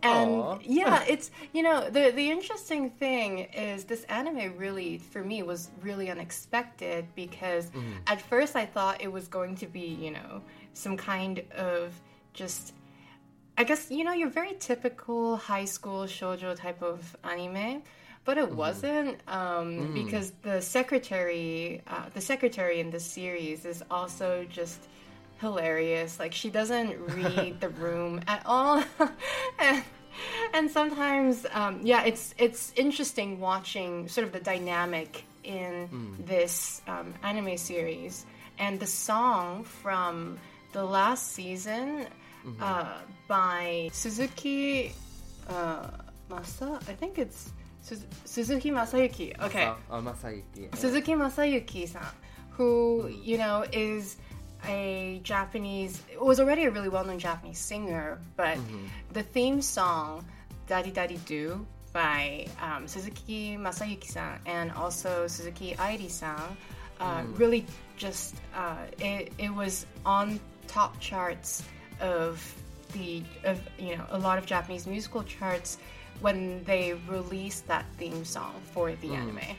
[0.04, 0.60] And Aw.
[0.64, 5.70] yeah, it's you know the the interesting thing is this anime really for me was
[5.82, 7.72] really unexpected because
[8.08, 10.42] at first I thought it was going to be you know
[10.74, 11.94] some kind of
[12.34, 12.74] just
[13.58, 17.84] I guess you know your very typical high school shoujo type of anime,
[18.26, 24.46] but it wasn't um, because the secretary, uh, the secretary in this series is also
[24.50, 24.88] just
[25.40, 26.20] hilarious.
[26.20, 28.84] Like she doesn't read the room at all,
[29.60, 29.84] and,
[30.54, 37.14] and sometimes um, yeah, it's it's interesting watching sort of the dynamic in this um,
[37.24, 38.26] anime series
[38.58, 40.40] and the song from
[40.74, 42.08] the last season
[42.62, 44.92] uh, by Suzuki
[45.50, 45.88] uh,
[46.30, 46.76] Masa.
[46.90, 49.40] I think it's Suz- Suzuki Masayuki.
[49.40, 49.66] Okay.
[49.66, 50.76] Masa- uh, Masayuki.
[50.76, 52.06] Suzuki Masayuki-san,
[52.52, 54.18] who you know is
[54.68, 58.58] a Japanese it was already a really well-known Japanese singer, but
[59.14, 60.26] the theme song
[60.68, 66.58] "Daddy Daddy Do" by um, Suzuki Masayuki-san and also Suzuki Airi-san
[67.00, 67.66] uh, really
[67.98, 71.64] just uh, it, it was on top charts
[72.02, 72.42] of
[72.94, 75.78] the of you know a lot of Japanese musical charts
[76.22, 79.56] when they released that theme song for the anime.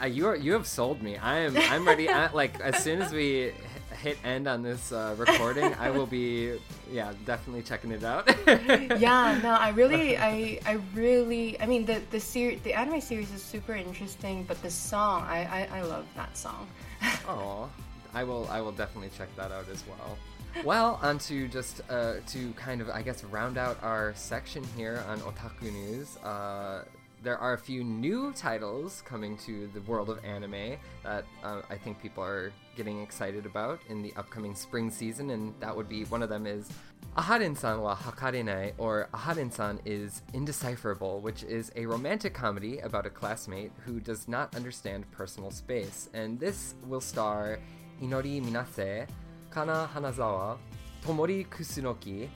[0.00, 1.16] Uh, you are you have sold me.
[1.16, 2.08] I am I'm ready.
[2.08, 3.52] I, like as soon as we
[4.00, 6.58] hit end on this uh, recording, I will be
[6.90, 8.28] yeah definitely checking it out.
[8.46, 13.32] yeah, no, I really, I, I really, I mean, the the series, the anime series
[13.32, 16.66] is super interesting, but the song, I, I, I love that song.
[17.28, 17.70] Oh,
[18.12, 18.48] I will.
[18.50, 20.18] I will definitely check that out as well.
[20.64, 25.02] Well, on to just uh, to kind of, I guess, round out our section here
[25.08, 26.16] on Otaku News.
[26.18, 26.84] Uh,
[27.22, 31.76] there are a few new titles coming to the world of anime that uh, I
[31.76, 36.04] think people are getting excited about in the upcoming spring season, and that would be
[36.04, 36.70] one of them is
[37.18, 43.72] Aharen-san wa Hakarenai, or Aharen-san is Indecipherable, which is a romantic comedy about a classmate
[43.84, 46.08] who does not understand personal space.
[46.14, 47.58] And this will star
[48.00, 49.06] Inori Minase,
[49.50, 50.56] Kana Hanazawa,
[51.04, 52.28] Tomori Kusunoki,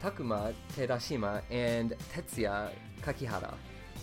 [0.00, 2.70] Takuma Terashima, and Tetsuya
[3.02, 3.52] Kakihara.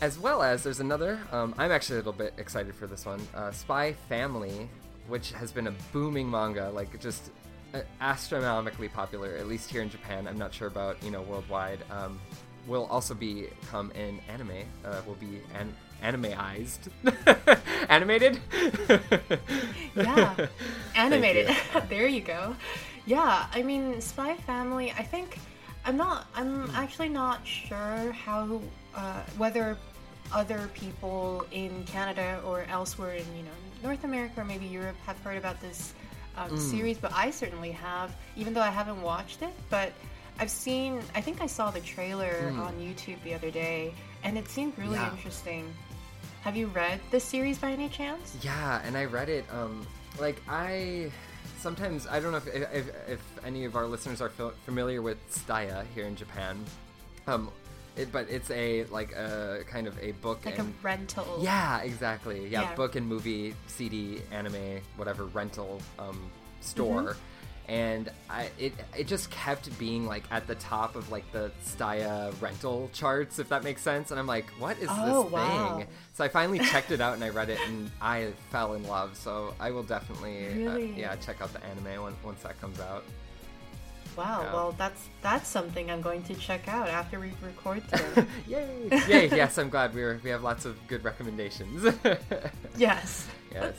[0.01, 3.21] As well as there's another, um, I'm actually a little bit excited for this one,
[3.35, 4.67] uh, Spy Family,
[5.07, 7.29] which has been a booming manga, like just
[7.75, 10.27] uh, astronomically popular, at least here in Japan.
[10.27, 11.79] I'm not sure about, you know, worldwide.
[11.91, 12.19] Um,
[12.67, 15.71] will also be come in anime, uh, will be an
[16.01, 16.89] animeized.
[17.89, 18.39] Animated?
[19.95, 20.47] Yeah,
[20.95, 21.49] animated.
[21.49, 21.81] you.
[21.89, 22.55] there you go.
[23.05, 24.91] Yeah, I mean, Spy Family.
[24.97, 25.37] I think
[25.85, 26.27] I'm not.
[26.35, 26.75] I'm Hmm.
[26.75, 28.61] actually not sure how
[28.95, 29.77] uh, whether
[30.34, 33.51] other people in Canada or elsewhere in you know
[33.84, 35.93] North America or maybe Europe have heard about this
[36.38, 36.57] um, Hmm.
[36.57, 38.15] series, but I certainly have.
[38.38, 39.91] Even though I haven't watched it, but
[40.39, 41.01] I've seen.
[41.13, 44.95] I think I saw the trailer on YouTube the other day, and it seemed really.
[44.95, 45.11] Yeah.
[45.11, 45.73] interesting.
[46.41, 48.36] Have you read this series by any chance?
[48.41, 49.45] Yeah, and I read it.
[49.51, 49.86] Um,
[50.19, 51.11] like I
[51.59, 54.29] sometimes I don't know if if, if any of our listeners are
[54.65, 56.63] familiar with Tsutaya here in Japan.
[57.27, 57.51] Um,
[57.97, 61.39] it, but it's a like a kind of a book Like and a rental.
[61.41, 62.47] yeah, exactly.
[62.47, 62.75] Yeah, Yeah.
[62.75, 66.31] book and movie, CD, anime, whatever rental um,
[66.61, 67.17] store.
[67.67, 72.33] and I it it just kept being like at the top of like the Tsutaya
[72.41, 74.11] rental charts, if that makes sense.
[74.11, 75.45] And I'm like, what is Oh, this wow.
[75.77, 75.87] thing?
[76.13, 79.15] So I finally checked it out and I read it and I fell in love.
[79.15, 83.03] So I will definitely uh, yeah check out the anime when, once that comes out.
[84.16, 84.41] Wow.
[84.43, 84.53] Yeah.
[84.53, 88.26] Well, that's that's something I'm going to check out after we record today.
[88.47, 89.01] Yay!
[89.07, 89.30] Yay!
[89.30, 91.95] Yes, I'm glad we're we have lots of good recommendations.
[92.78, 93.28] yes.
[93.51, 93.76] yes.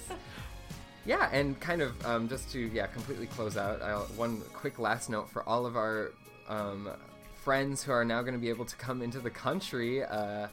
[1.04, 5.10] Yeah, and kind of um, just to yeah completely close out, I'll, one quick last
[5.10, 6.12] note for all of our
[6.48, 6.88] um,
[7.34, 10.04] friends who are now going to be able to come into the country.
[10.04, 10.46] Uh,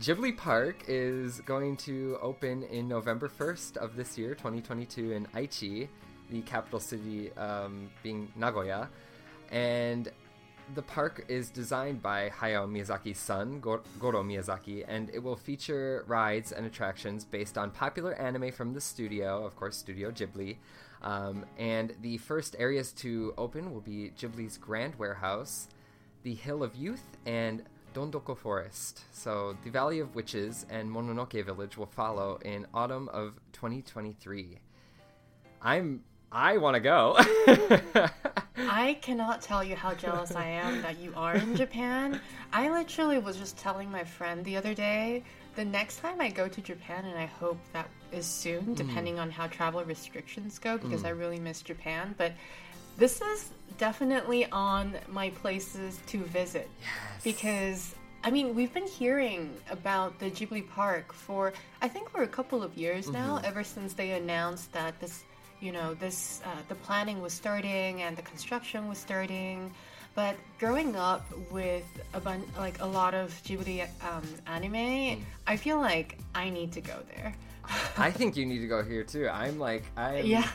[0.00, 5.86] Ghibli Park is going to open in November 1st of this year, 2022, in Aichi,
[6.30, 8.88] the capital city um, being Nagoya.
[9.52, 10.10] And
[10.74, 16.52] the park is designed by Hayao Miyazaki's son, Goro Miyazaki, and it will feature rides
[16.52, 20.56] and attractions based on popular anime from the studio, of course, Studio Ghibli.
[21.02, 25.68] Um, and the first areas to open will be Ghibli's Grand Warehouse,
[26.22, 29.02] the Hill of Youth, and Dondoko Forest.
[29.12, 34.58] So the Valley of Witches and Mononoke Village will follow in autumn of 2023.
[35.60, 37.18] I'm I want to go.
[38.56, 42.20] I cannot tell you how jealous I am that you are in Japan.
[42.52, 45.24] I literally was just telling my friend the other day
[45.54, 48.76] the next time I go to Japan, and I hope that is soon, mm.
[48.76, 51.06] depending on how travel restrictions go, because mm.
[51.06, 52.14] I really miss Japan.
[52.16, 52.32] But
[52.96, 57.24] this is definitely on my places to visit yes.
[57.24, 57.94] because
[58.24, 62.62] I mean, we've been hearing about the Ghibli Park for I think for a couple
[62.62, 63.46] of years now, mm-hmm.
[63.46, 65.24] ever since they announced that this,
[65.62, 69.72] you know, this uh, the planning was starting and the construction was starting.
[70.14, 75.78] But growing up with a bun- like a lot of Ghibli um, anime, I feel
[75.78, 77.34] like I need to go there.
[77.96, 79.28] I think you need to go here too.
[79.28, 80.48] I'm like I Yeah.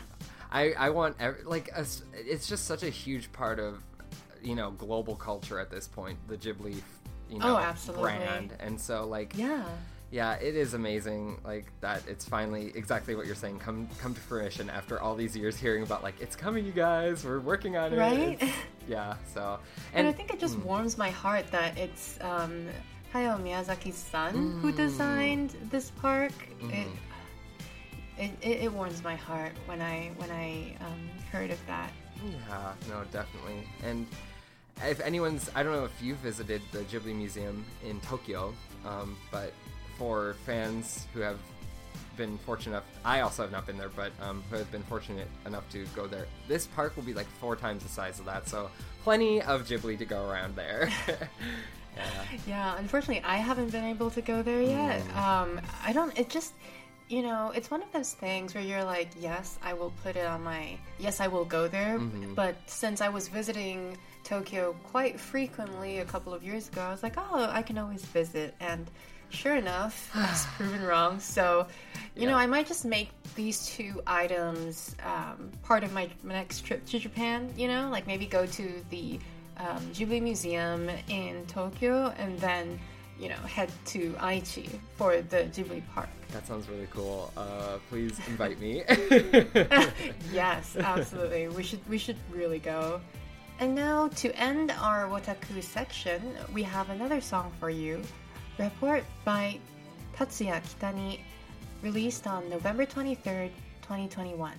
[0.52, 3.82] I I want ev- like a it's just such a huge part of
[4.44, 6.20] you know global culture at this point.
[6.28, 6.76] The Ghibli
[7.32, 8.04] you know Oh, absolutely.
[8.04, 9.64] brand, and so like Yeah.
[10.10, 12.04] Yeah, it is amazing like that.
[12.08, 15.84] It's finally exactly what you're saying come come to fruition after all these years hearing
[15.84, 17.26] about like it's coming, you guys.
[17.26, 17.98] We're working on it.
[17.98, 18.34] Right?
[18.34, 18.54] It's-
[18.88, 19.16] yeah.
[19.34, 19.60] So
[19.94, 22.68] And, I think it just warms my heart that it's um,
[23.14, 26.32] Hayao Miyazaki's son who designed this park.
[26.62, 26.88] It,
[28.18, 31.92] it, it it warms my heart when I when I um, heard of that.
[32.26, 33.68] Yeah, no, definitely.
[33.84, 34.08] And
[34.86, 38.54] if anyone's, I don't know if you visited the Ghibli Museum in Tokyo,
[38.86, 39.54] um, but
[39.98, 41.40] for fans who have
[42.16, 45.28] been fortunate enough, I also have not been there, but um, who have been fortunate
[45.46, 48.48] enough to go there, this park will be like four times the size of that,
[48.48, 48.70] so
[49.04, 50.90] plenty of Ghibli to go around there.
[51.96, 52.24] yeah.
[52.48, 55.02] Yeah, unfortunately, I haven't been able to go there yet.
[55.16, 56.18] Um, I don't.
[56.18, 56.54] It just,
[57.08, 60.26] you know, it's one of those things where you're like, yes, I will put it
[60.26, 60.78] on my.
[61.00, 62.00] Yes, I will go there.
[62.36, 67.04] But since I was visiting Tokyo quite frequently a couple of years ago, I was
[67.04, 68.56] like, oh, I can always visit.
[68.60, 68.90] And
[69.30, 71.20] sure enough, I was proven wrong.
[71.20, 71.68] So,
[72.16, 76.62] you know, I might just make these two items um, part of my my next
[76.62, 77.54] trip to Japan.
[77.56, 79.20] You know, like maybe go to the
[79.58, 82.80] um, Ghibli Museum in Tokyo, and then
[83.20, 86.10] you know head to Aichi for the Ghibli Park.
[86.32, 87.32] That sounds really cool.
[87.38, 88.84] Uh, please invite me.
[90.32, 91.48] yes, absolutely.
[91.50, 93.02] we should we should really go.
[93.60, 96.22] And now to end our Wotaku section,
[96.54, 98.02] we have another song for you.
[98.58, 99.60] Rapport by
[100.16, 101.20] Tatsuya Kitani,
[101.84, 103.52] released on November 23rd,
[103.84, 104.54] 2021.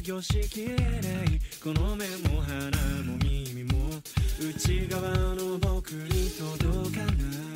[0.00, 0.80] りでは凝しきれない
[1.62, 2.70] この目も鼻
[3.04, 3.90] も耳も
[4.40, 7.12] 内側の僕に届かな
[7.46, 7.49] い。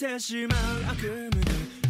[0.00, 1.36] てしまう悪夢で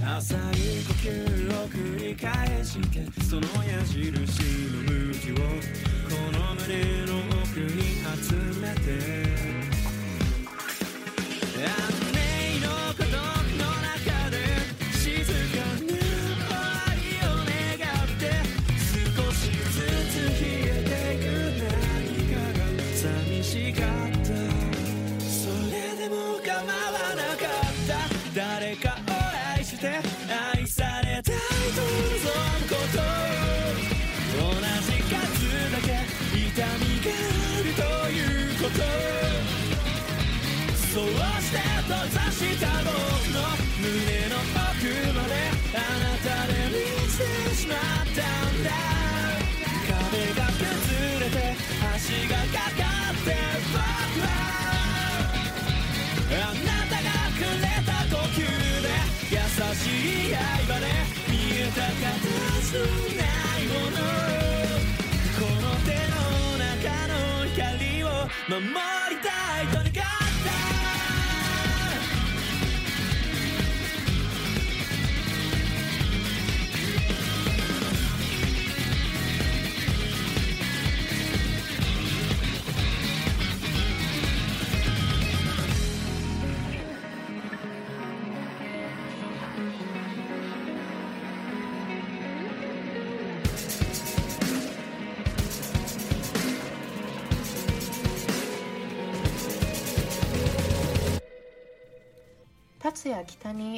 [0.05, 0.39] 浅い
[0.85, 4.43] 呼吸を繰り返してその矢印
[4.75, 9.30] の向きをこの胸の奥に集めて。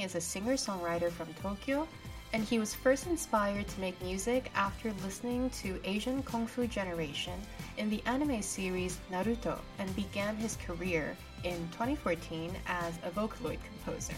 [0.03, 1.86] Is a singer-songwriter from Tokyo,
[2.32, 7.40] and he was first inspired to make music after listening to Asian Kung Fu Generation
[7.78, 14.16] in the anime series Naruto and began his career in 2014 as a Vocaloid composer.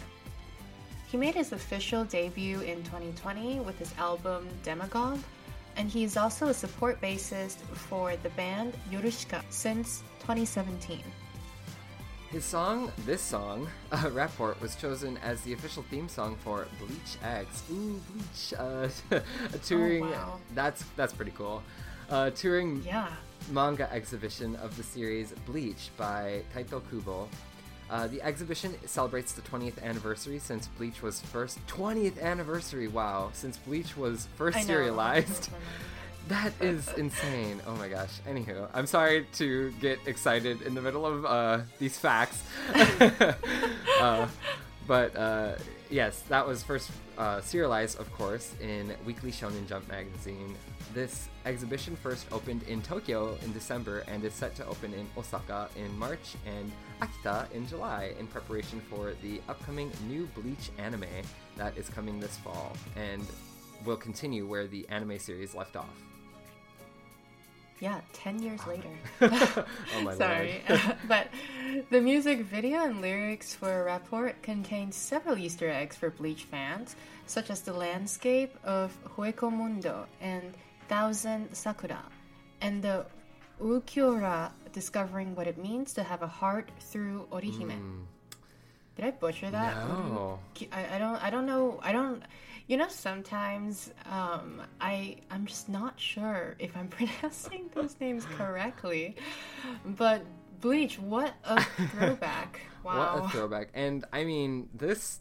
[1.06, 5.20] He made his official debut in 2020 with his album Demagogue,
[5.76, 11.02] and he is also a support bassist for the band Yorushika since 2017.
[12.34, 17.16] His song, this song, uh, Rapport, was chosen as the official theme song for Bleach
[17.22, 17.62] X.
[17.70, 18.54] Ooh, Bleach!
[18.58, 18.88] Uh,
[19.54, 20.10] a touring.
[20.10, 20.40] wow.
[20.52, 21.62] That's that's pretty cool.
[22.10, 23.06] Uh, touring Yeah.
[23.52, 27.28] manga exhibition of the series Bleach by Taito Kubo.
[27.88, 32.88] Uh, the exhibition celebrates the 20th anniversary since Bleach was first 20th anniversary.
[32.88, 35.50] Wow, since Bleach was first serialized.
[36.28, 37.60] That is insane.
[37.66, 38.20] Oh my gosh.
[38.26, 42.42] Anywho, I'm sorry to get excited in the middle of uh, these facts.
[44.00, 44.26] uh,
[44.86, 45.56] but uh,
[45.90, 50.54] yes, that was first uh, serialized, of course, in Weekly Shonen Jump magazine.
[50.94, 55.68] This exhibition first opened in Tokyo in December and is set to open in Osaka
[55.76, 56.72] in March and
[57.02, 61.04] Akita in July in preparation for the upcoming new Bleach anime
[61.56, 63.26] that is coming this fall and
[63.84, 66.13] will continue where the anime series left off.
[67.80, 68.88] Yeah, 10 years later.
[69.96, 70.62] Oh my Sorry.
[71.08, 71.28] but
[71.90, 76.96] the music video and lyrics for Rapport contains several Easter eggs for Bleach fans,
[77.26, 80.54] such as the landscape of Hueco Mundo and
[80.88, 82.02] Thousand Sakura,
[82.60, 83.06] and the
[83.60, 88.04] Ukiora discovering what it means to have a heart through Orihime.
[88.96, 89.76] Did I butcher that?
[89.88, 90.38] No.
[90.72, 92.22] I, I don't I don't know I don't
[92.66, 99.16] you know sometimes um I I'm just not sure if I'm pronouncing those names correctly.
[99.84, 100.22] But
[100.60, 102.60] Bleach, what a throwback.
[102.82, 103.20] Wow.
[103.20, 103.68] What a throwback.
[103.74, 105.20] And I mean, this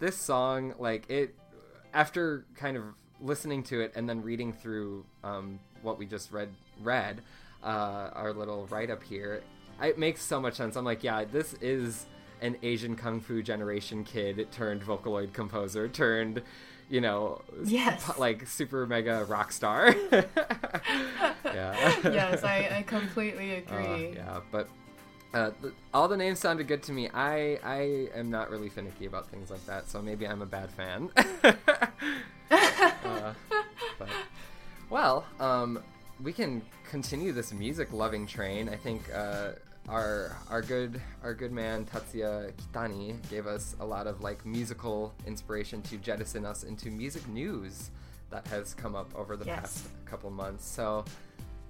[0.00, 1.34] this song like it
[1.94, 2.84] after kind of
[3.20, 6.50] listening to it and then reading through um, what we just read
[6.82, 7.22] read
[7.62, 9.42] uh, our little write up here,
[9.82, 10.76] it makes so much sense.
[10.76, 12.06] I'm like, yeah, this is
[12.40, 16.42] an Asian kung fu generation kid turned Vocaloid composer turned,
[16.88, 18.18] you know, Yes.
[18.18, 19.94] like super mega rock star.
[21.44, 21.96] yeah.
[22.04, 24.12] yes, I, I completely Uh, agree.
[24.16, 24.68] yeah, but
[25.32, 27.08] uh, th- all the names sounded good to me.
[27.14, 30.70] I I am not really finicky about things like that, so maybe I'm a bad
[30.70, 31.10] fan.
[32.50, 33.32] Uh,
[33.98, 34.08] but,
[34.88, 35.80] well, um,
[36.22, 38.68] we can continue this music loving train.
[38.68, 39.50] I think uh,
[39.90, 45.12] our our good our good man Tatsuya Kitani gave us a lot of like musical
[45.26, 47.90] inspiration to jettison us into music news
[48.30, 49.60] that has come up over the Yes.
[49.60, 50.64] past couple months.
[50.64, 51.04] So,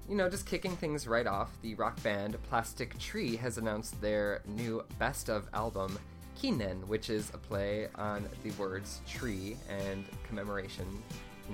[0.08, 4.42] you know, just kicking things right off, the rock band Plastic Tree has announced their
[4.46, 5.98] new best of album,
[6.40, 11.02] Kinen, which is a play on the words tree and commemoration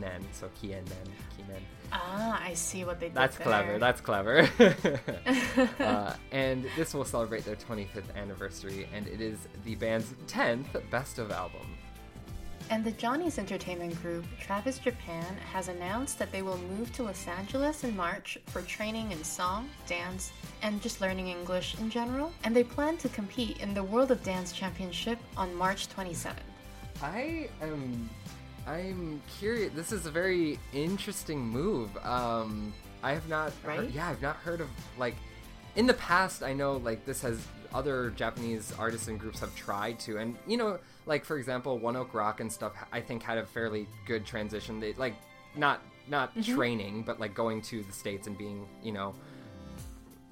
[0.00, 1.62] nen, so kien nen, kinen.
[1.92, 3.46] Ah, I see what they did That's there.
[3.46, 3.78] clever.
[3.78, 4.48] That's clever.
[5.80, 11.18] uh, and this will celebrate their 25th anniversary, and it is the band's 10th best
[11.18, 11.66] of album.
[12.68, 17.28] And the Johnny's Entertainment Group, Travis Japan, has announced that they will move to Los
[17.28, 20.32] Angeles in March for training in song, dance,
[20.62, 22.32] and just learning English in general.
[22.42, 26.34] And they plan to compete in the World of Dance Championship on March 27th.
[27.00, 28.10] I am
[28.66, 29.72] I'm curious.
[29.74, 31.96] This is a very interesting move.
[32.04, 33.80] Um, I have not Right?
[33.80, 35.14] heard, yeah, I've not heard of like
[35.76, 36.42] in the past.
[36.42, 40.56] I know like this has other Japanese artists and groups have tried to, and you
[40.56, 42.72] know, like for example, One Ok Rock and stuff.
[42.92, 44.80] I think had a fairly good transition.
[44.80, 45.14] They like
[45.54, 46.54] not not Mm-hmm.
[46.54, 49.14] training, but like going to the states and being you know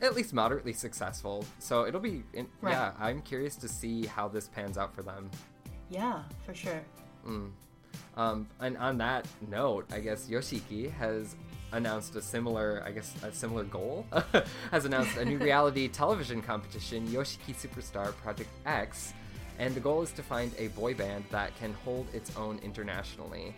[0.03, 1.45] at least moderately successful.
[1.61, 2.73] So it'll be in, Right.
[2.73, 2.93] yeah.
[2.99, 5.31] I'm curious to see how this pans out for them.
[5.89, 6.83] Yeah, for sure.
[8.17, 11.35] Um, and on that note, I guess Yoshiki has
[11.73, 14.07] announced a similar, I guess, a similar goal.
[14.71, 19.13] has announced a new reality television competition, Yoshiki Superstar Project X,
[19.59, 23.55] and the goal is to find a boy band that can hold its own internationally.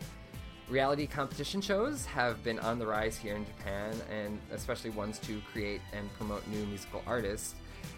[0.69, 5.41] Reality competition shows have been on the rise here in Japan, and especially ones to
[5.53, 7.55] create and promote new musical artists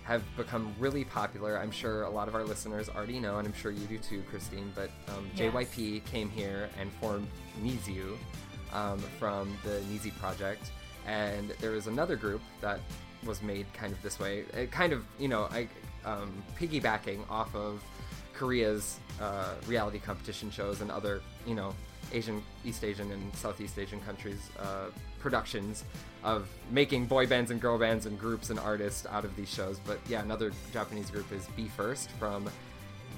[0.08, 1.58] have become really popular.
[1.58, 4.22] I'm sure a lot of our listeners already know, and I'm sure you do too,
[4.30, 4.72] Christine.
[4.74, 5.52] But um, Yes.
[5.52, 7.28] JYP came here and formed
[7.62, 8.16] NiziU
[8.72, 10.72] um, from the Nizi project,
[11.06, 12.80] and there was another group that
[13.26, 15.68] was made kind of this way, it kind of you know, I
[16.06, 17.84] um, piggybacking off of
[18.32, 21.74] Korea's uh, reality competition shows and other, you know,
[22.12, 24.86] Asian, East Asian, and Southeast Asian countries' uh,
[25.20, 25.84] productions
[26.24, 29.80] of making boy bands and girl bands and groups and artists out of these shows.
[29.84, 32.48] But yeah, another Japanese group is Be First from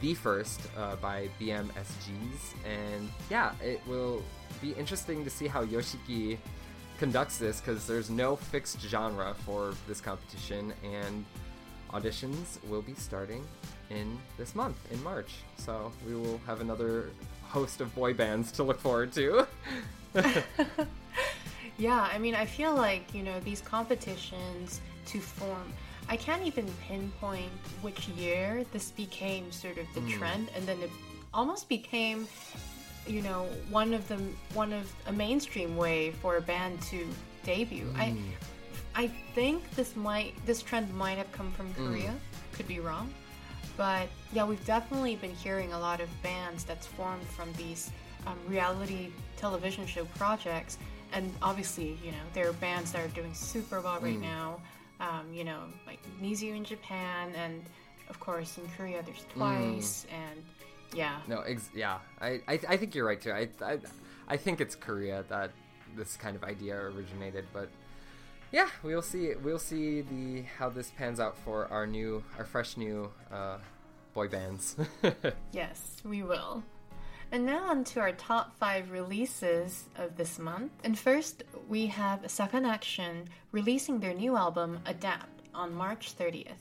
[0.00, 2.54] Be First uh, by BMSGs.
[2.66, 4.22] And yeah, it will
[4.60, 6.38] be interesting to see how Yoshiki
[7.00, 11.24] conducts this because there's no fixed genre for this competition and
[11.92, 13.42] auditions will be starting
[13.88, 17.08] in this month in march so we will have another
[17.42, 19.46] host of boy bands to look forward to
[21.78, 25.72] Yeah, I mean, I feel like, you know, these competitions to form,
[26.08, 27.52] I can't even pinpoint
[27.82, 30.10] which year this became sort of the hmm.
[30.10, 30.90] trend, and then it
[31.32, 32.26] almost became,
[33.06, 34.18] you know, one of the
[34.54, 37.06] one of a mainstream way for a band to
[37.44, 37.92] debut.
[37.96, 38.22] I hmm.
[38.94, 41.86] I think this might this trend might have come from hmm.
[41.86, 42.14] Korea.
[42.52, 43.12] Could be wrong.
[43.76, 47.90] But yeah, we've definitely been hearing a lot of bands that's formed from these
[48.26, 50.76] um, reality television show projects.
[51.12, 54.60] And obviously, you know, there are bands that are doing super well right now.
[55.00, 57.64] Um, you know, like NiziU in Japan, and
[58.08, 60.42] of course in Korea there's Twice, and
[60.94, 61.98] yeah, no ex- yeah.
[62.20, 63.32] I, I i think you're right too.
[63.32, 63.78] I, I
[64.28, 65.52] i think it's korea that
[65.96, 67.68] this kind of idea originated but
[68.52, 72.76] yeah we'll see we'll see the how this pans out for our new our fresh
[72.76, 73.58] new uh
[74.14, 74.76] boy bands.
[75.52, 76.62] Yes, we will.
[77.32, 80.72] And now on to our top five releases of this month.
[80.82, 86.58] And first, we have Sakanaction releasing their new album, Adapt, on March 30th.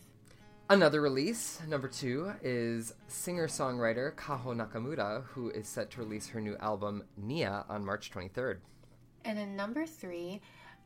[0.69, 6.39] Another release, number two, is singer songwriter Kaho Nakamura, who is set to release her
[6.39, 8.57] new album Nia on March 23rd.
[9.25, 10.39] And in number three,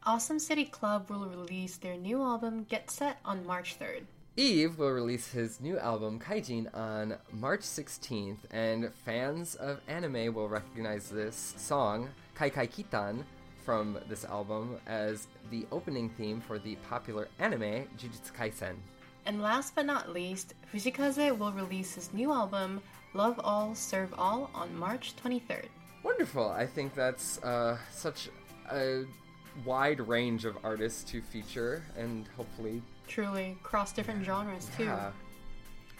[0.06, 4.04] Awesome City Club will release their new album, Get Set, on March 3rd.
[4.36, 10.50] Eve will release his new album Kaijin on March 16th, and fans of anime will
[10.50, 13.24] recognize this song, Kai Kai Kitan,
[13.64, 18.74] from this album as the opening theme for the popular anime Jujutsu Kaisen.
[19.28, 22.82] And last but not least, Fujii Kaze will release his new album,
[23.14, 25.68] Love All, Serve All, on March 23rd.
[26.02, 26.50] Wonderful.
[26.50, 28.30] I think that's uh, such
[28.72, 29.04] a
[29.64, 34.86] wide range of artists to feature, and hopefully, Truly, cross different genres too.
[34.86, 35.12] yeah.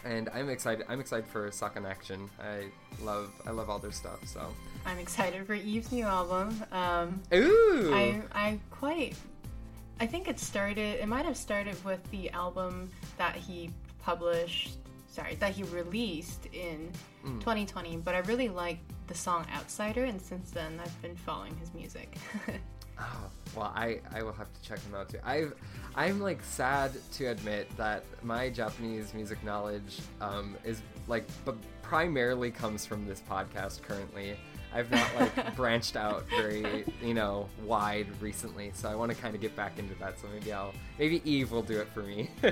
[0.04, 0.84] And I'm excited.
[0.88, 2.28] I'm excited for Sakanaction.
[2.38, 2.66] I
[3.02, 3.30] love.
[3.46, 4.18] I love all their stuff.
[4.26, 4.46] So.
[4.84, 6.62] I'm excited for Eve's new album.
[6.72, 7.90] Um, Ooh.
[7.94, 9.14] I I quite
[10.00, 13.70] I think it started it might have started with the album that he
[14.02, 14.72] published
[15.06, 16.90] sorry that he released in
[17.24, 21.72] 2020 but I really like the song Outsider and since then I've been following his
[21.72, 22.16] music.
[22.98, 25.18] Oh, well, I, I will have to check them out too.
[25.24, 25.54] I've
[25.96, 32.50] I'm like sad to admit that my Japanese music knowledge um, is like but primarily
[32.50, 34.36] comes from this podcast currently.
[34.72, 39.34] I've not like branched out very you know wide recently, so I want to kind
[39.34, 40.18] of get back into that.
[40.18, 42.30] So maybe I'll maybe Eve will do it for me.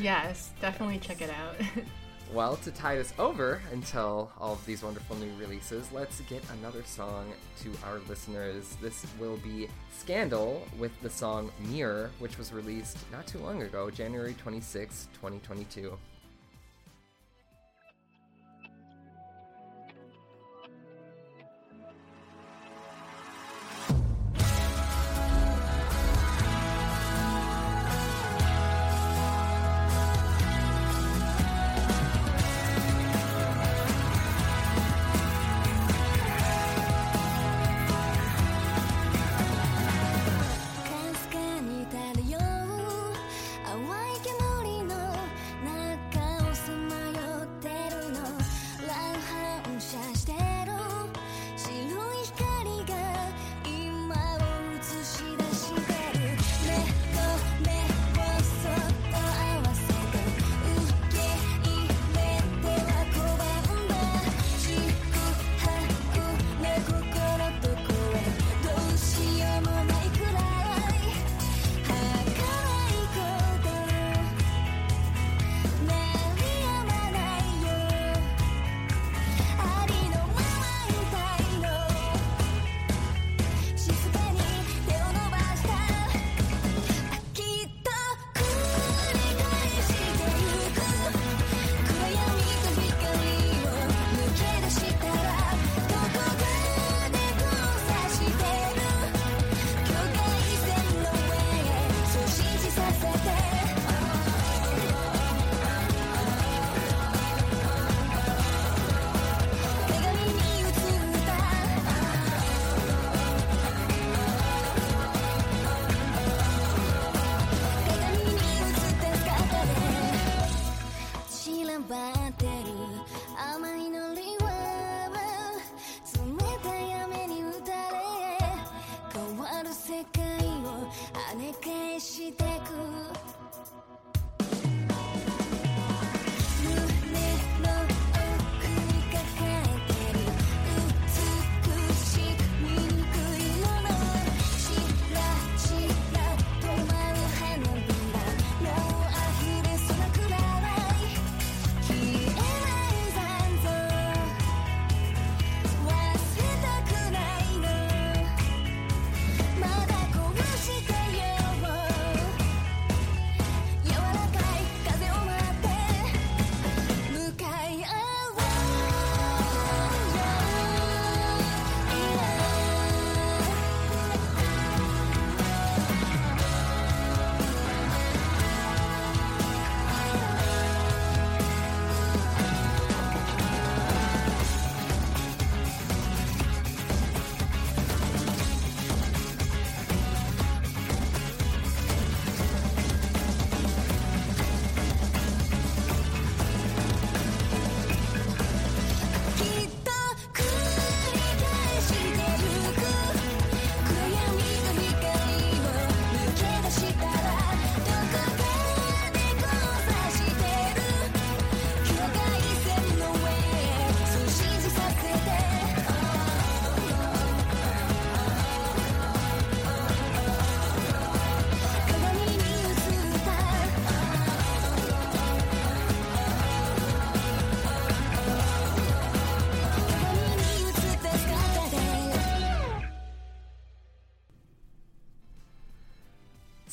[0.00, 1.54] Yes, definitely check it out.
[2.32, 6.82] Well, to tide us over until all of these wonderful new releases, let's get another
[6.82, 7.30] song
[7.60, 8.74] to our listeners.
[8.80, 9.68] This will be
[9.98, 15.92] Scandal with the song Mirror, which was released not too long ago, January 26, 2022.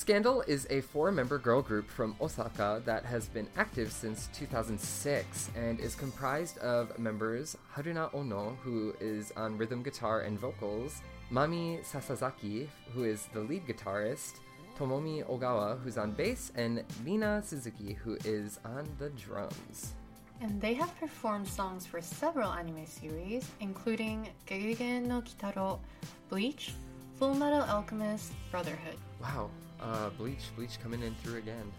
[0.09, 5.51] Scandal is a four member girl group from Osaka that has been active since 2006
[5.55, 11.85] and is comprised of members Haruna Ono, who is on rhythm guitar and vocals, Mami
[11.85, 14.39] Sasazaki, who is the lead guitarist,
[14.79, 19.93] Tomomi Ogawa, who's on bass, and Mina Suzuki, who is on the drums.
[20.41, 25.77] And they have performed songs for several anime series, including GeGeGe no Kitaro,
[26.29, 26.73] Bleach,
[27.19, 28.95] Full Metal Alchemist, Brotherhood.
[29.21, 29.51] Wow,
[29.81, 31.71] Uh, Bleach, Bleach coming in through again.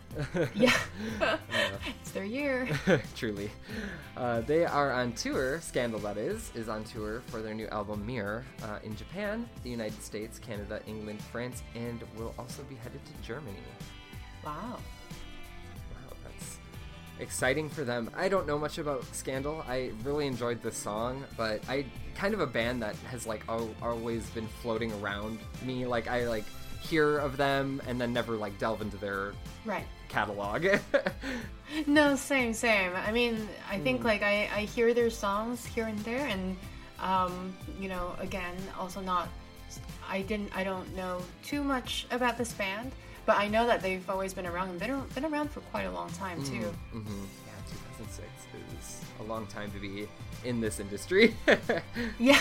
[0.54, 0.76] Yeah.
[1.20, 1.36] Uh,
[2.00, 2.68] it's their year.
[3.14, 3.50] Truly.
[4.16, 8.04] Uh, they are on tour, Scandal that is, is on tour for their new album
[8.06, 13.00] Mirror uh, in Japan, the United States, Canada, England, France, and will also be headed
[13.04, 13.58] to Germany.
[14.44, 14.78] Wow.
[15.92, 16.56] Wow, that's
[17.18, 18.10] exciting for them.
[18.16, 19.62] I don't know much about Scandal.
[19.68, 21.84] I really enjoyed the song, but I
[22.14, 25.86] kind of a band that has like al- always been floating around me.
[25.86, 26.44] Like I like
[26.80, 29.32] hear of them and then never like delve into their
[29.64, 29.86] Right.
[30.08, 30.66] catalog.
[31.86, 32.90] No, same, same.
[32.96, 34.04] I mean, I think Mm.
[34.04, 36.56] like I, I hear their songs here and there, and
[36.98, 39.28] um, you know, again, also not.
[40.08, 40.50] I didn't.
[40.56, 42.90] I don't know too much about this band,
[43.24, 45.92] but I know that they've always been around and been been around for quite a
[45.92, 46.74] long time too.
[46.92, 47.24] Mm-hmm.
[47.46, 48.26] Yeah, 2006
[48.80, 50.08] is a long time to be
[50.44, 51.36] in this industry.
[52.18, 52.40] Yeah,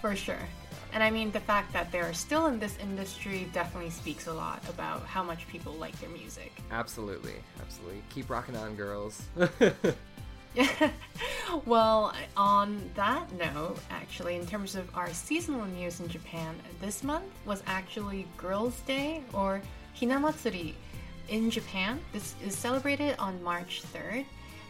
[0.00, 0.42] for sure.
[0.92, 4.62] And I mean, the fact that they're still in this industry definitely speaks a lot
[4.68, 6.52] about how much people like their music.
[6.70, 8.02] absolutely, absolutely.
[8.10, 9.22] Keep rocking on, girls.
[11.66, 17.26] well, on that note, actually, in terms of our seasonal news in Japan, this month
[17.44, 19.60] was actually Girls' Day or
[19.98, 20.74] Hinamatsuri
[21.28, 22.00] in Japan.
[22.12, 24.24] This is celebrated on March 3rd.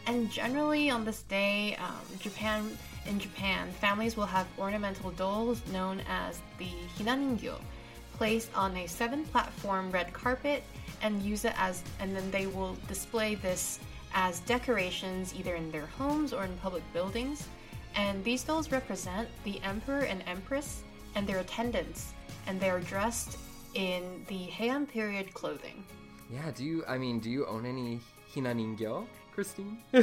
[0.06, 2.76] And generally, on this day, um, Japan
[3.08, 7.58] in Japan, families will have ornamental dolls known as the hinaningyo
[8.12, 10.62] placed on a seven-platform red carpet
[11.02, 13.78] and use it as, and then they will display this
[14.14, 17.48] as decorations either in their homes or in public buildings.
[17.94, 20.82] And these dolls represent the emperor and empress
[21.14, 22.12] and their attendants,
[22.46, 23.38] and they are dressed
[23.74, 25.84] in the Heian period clothing.
[26.30, 28.00] yeah, do you, I mean, do you own any
[28.34, 29.78] Hinaningyo, Christine?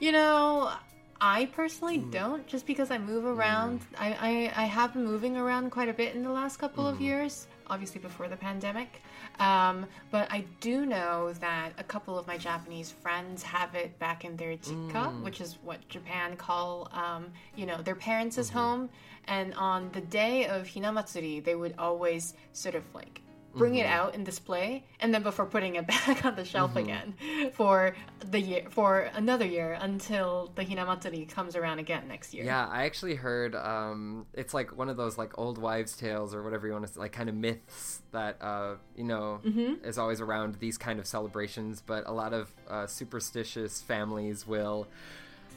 [0.00, 0.72] You know,
[1.20, 2.10] I personally mm.
[2.10, 3.36] don't, just because I move mm.
[3.36, 3.80] around.
[3.98, 6.98] I, I, I have been moving around quite a bit in the last couple of
[6.98, 7.02] mm.
[7.02, 9.02] years, obviously before the pandemic.
[9.38, 14.24] Um, but I do know that a couple of my Japanese friends have it back
[14.24, 18.58] in their jikka, which is what Japan call, um, you know, their parents' mm-hmm.
[18.58, 18.90] home.
[19.26, 23.22] And on the day of Hinamatsuri, they would always sort of like
[23.56, 27.14] bring it out and display and then before putting it back on the shelf again
[27.52, 27.94] for
[28.30, 32.44] the year for another year until the hinamatsuri comes around again next year.
[32.44, 36.42] Yeah, I actually heard um, it's like one of those like old wives' tales or
[36.42, 39.40] whatever you want to say, like kind of myths that uh, you know
[39.84, 41.82] is always around these kind of celebrations.
[41.84, 44.86] But a lot of uh, superstitious families will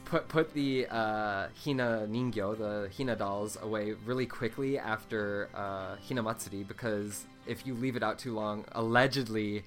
[0.04, 6.66] put put the uh, hina ningyo, the hina dolls, away really quickly after uh, hinamatsuri
[6.66, 9.64] because if you leave it out too long, allegedly.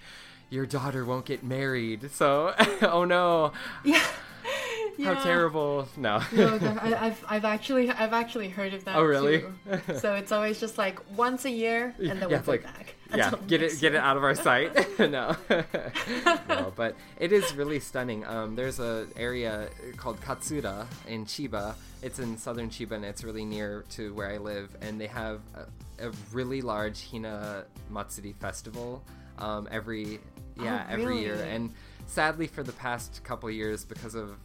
[0.49, 3.53] Your daughter won't get married, so oh no!
[3.85, 5.23] yeah How Yeah.
[5.23, 5.87] terrible!
[5.95, 6.21] No.
[6.33, 9.39] no, I, I've, I've actually I've actually heard of that Oh, really?
[9.39, 9.97] too.
[9.97, 13.31] so it's always just like once a year and then yeah, we'll like back yeah,
[13.47, 14.75] get it get it out of our sight.
[14.99, 15.37] no,
[16.49, 18.25] no, but it is really stunning.
[18.25, 21.75] Um, there's a area called Katsuura in Chiba.
[22.01, 24.75] It's in southern Chiba, and it's really near to where I live.
[24.81, 29.03] And they have a, a really large Hina Matsuri festival
[29.37, 30.19] um, every
[30.61, 31.35] yeah Oh, every year.
[31.43, 31.73] And
[32.07, 34.37] sadly, for the past couple years, because of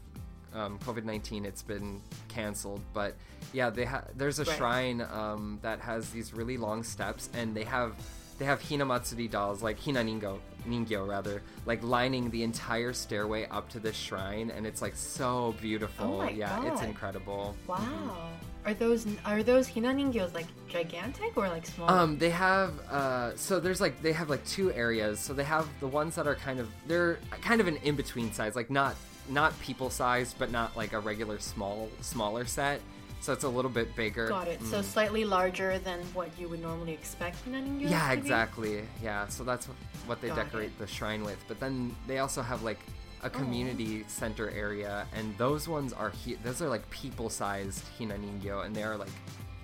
[0.54, 2.80] um, COVID nineteen, it's been canceled.
[2.92, 3.14] But
[3.52, 4.56] yeah, they ha- there's a Right.
[4.56, 7.94] shrine um, that has these really long steps, and they have
[8.38, 13.68] they have Hinamatsuri dolls, like Hina Ningyo, Ningyo rather, like lining the entire stairway up
[13.70, 16.14] to this shrine, and it's like so beautiful.
[16.14, 17.56] Oh my yeah, it's incredible.
[17.66, 18.30] wow
[18.66, 23.60] are those are those hinaningyos like gigantic or like small Um, they have uh, so
[23.60, 25.20] there's like they have like two areas.
[25.20, 28.32] So they have the ones that are kind of they're kind of an in between
[28.32, 28.96] size, like not
[29.28, 32.80] not people sized, but not like a regular small smaller set.
[33.20, 34.28] So it's a little bit bigger.
[34.28, 34.84] got it so mm.
[34.84, 38.22] slightly larger than what you would normally expect hinaningyos Yeah, to be?
[38.22, 38.84] exactly.
[39.02, 39.66] Yeah, so that's
[40.06, 40.78] what, they Got decorate it.
[40.78, 41.42] the shrine with.
[41.48, 42.78] But then they also have like
[43.22, 43.30] a oh.
[43.30, 48.74] community center area, and those ones are hu- those are like people-sized hina ningyo, and
[48.74, 49.10] they are like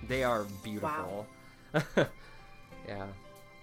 [0.07, 1.25] they are beautiful.
[1.73, 1.83] Wow.
[2.87, 3.05] yeah,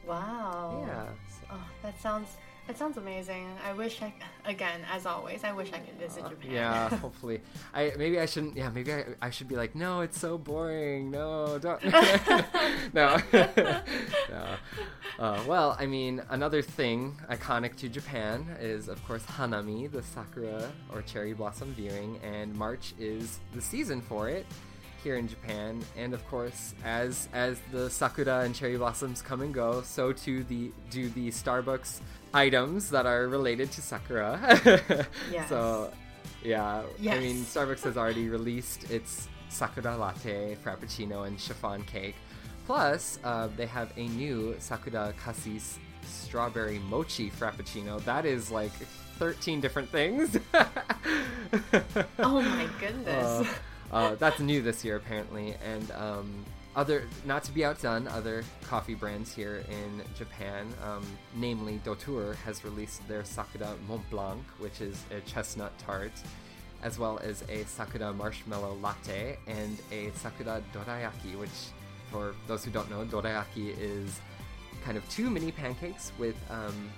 [0.07, 1.07] wow yeah.
[1.53, 2.28] Oh, that sounds
[2.71, 3.49] that sounds amazing.
[3.66, 4.14] I wish I
[4.45, 6.53] again, as always, I wish I could visit Japan.
[6.53, 7.41] Yeah, hopefully.
[7.75, 8.57] I maybe I shouldn't.
[8.57, 11.11] Yeah, maybe I, I should be like, no, it's so boring.
[11.11, 11.83] No, don't.
[12.95, 14.47] no, no.
[15.18, 20.71] Uh, well, I mean, another thing iconic to Japan is, of course, hanami, the sakura
[20.92, 24.47] or cherry blossom viewing, and March is the season for it
[25.03, 25.83] here in Japan.
[25.97, 30.45] And of course, as as the sakura and cherry blossoms come and go, so too
[30.45, 32.01] the do the Starbucks
[32.32, 34.38] items that are related to sakura.
[35.32, 35.48] Yes.
[35.48, 35.92] So,
[36.42, 42.14] yeah, I mean, Starbucks has already released its sakura latte, frappuccino, and chiffon cake.
[42.66, 48.02] Plus, uh, they have a new Sakura Cassis strawberry mochi frappuccino.
[48.04, 48.72] That is like
[49.18, 50.38] 13 different things.
[52.20, 53.08] Oh my goodness.
[53.11, 53.44] Uh,
[53.92, 55.57] uh, that's new this year, apparently.
[55.64, 56.44] And um,
[56.76, 62.64] other, not to be outdone, other coffee brands here in Japan, um, namely Doutor, has
[62.64, 66.13] released their Sakura Mont Blanc, which is a chestnut tart,
[66.83, 71.51] as well as a Sakura marshmallow latte and a Sakura dorayaki, which,
[72.11, 74.21] for those who don't know, dorayaki is
[74.84, 76.91] kind of two mini pancakes with um,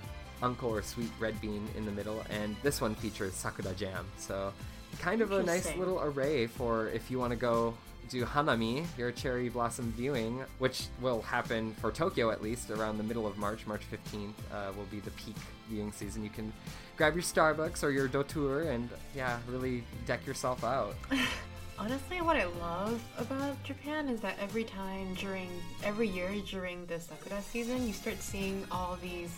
[0.43, 4.05] anko or sweet red bean in the middle, and this one features sakura jam.
[4.17, 4.53] So,
[4.99, 7.73] kind of a nice little array for if you want to go
[8.09, 13.03] do hanami, your cherry blossom viewing, which will happen for Tokyo at least around the
[13.03, 13.65] middle of March.
[13.65, 15.35] March 15th uh, will be the peak
[15.69, 16.23] viewing season.
[16.23, 16.51] You can
[16.97, 20.95] grab your Starbucks or your Doutor and, yeah, really deck yourself out.
[21.79, 25.49] Honestly, what I love about Japan is that every time during
[25.83, 29.35] every year during the sakura season, you start seeing all these,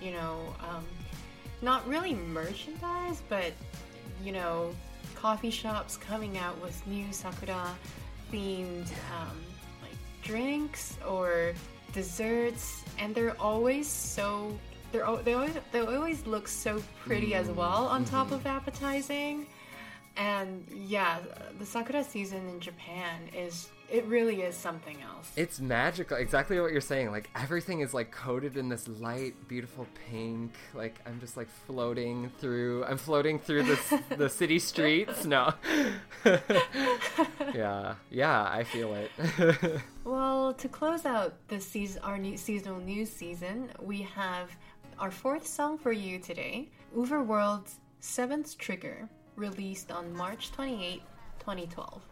[0.00, 0.84] you know, um,
[1.60, 3.52] not really merchandise, but
[4.24, 4.74] you know,
[5.14, 7.74] coffee shops coming out with new sakura
[8.34, 8.88] themed
[9.20, 9.36] um,
[9.80, 11.52] like drinks or
[11.92, 14.52] desserts, and they're always so
[14.90, 19.46] they're they always they always look so pretty as well on top of appetizing.
[20.16, 21.18] And yeah,
[21.58, 25.30] the sakura season in Japan is it really is something else.
[25.36, 26.16] It's magical.
[26.16, 27.12] Exactly what you're saying.
[27.12, 30.52] Like everything is like coated in this light, beautiful pink.
[30.74, 32.84] Like I'm just like floating through.
[32.86, 35.24] I'm floating through the the city streets.
[35.24, 35.54] No.
[37.54, 39.80] yeah, yeah, I feel it.
[40.04, 44.50] Well, to close out the season, our new seasonal news season, we have
[44.98, 51.00] our fourth song for you today, UVERworld's Seventh Trigger, released on March 28,
[51.38, 52.02] 2012.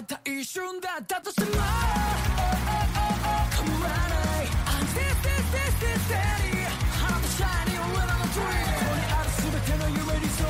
[0.00, 1.64] った一瞬だったとしても構わ
[3.88, 3.94] な
[4.42, 6.64] い I'm this this this this steady
[7.04, 10.46] I'm shining with a dream ここにある全ての夢にそう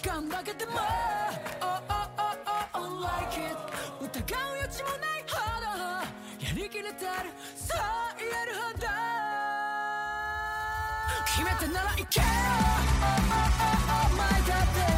[0.00, 0.74] 時間だけでも。
[1.60, 3.58] Oh oh oh oh oh like it.
[4.00, 5.66] 疑う余地もないほど。
[6.46, 7.34] やりきれてる。
[7.56, 7.80] そう
[8.16, 8.86] 言えるほど。
[11.26, 12.26] 決めたならいけよ。
[12.28, 13.74] Oh oh oh
[14.06, 14.97] oh 前だって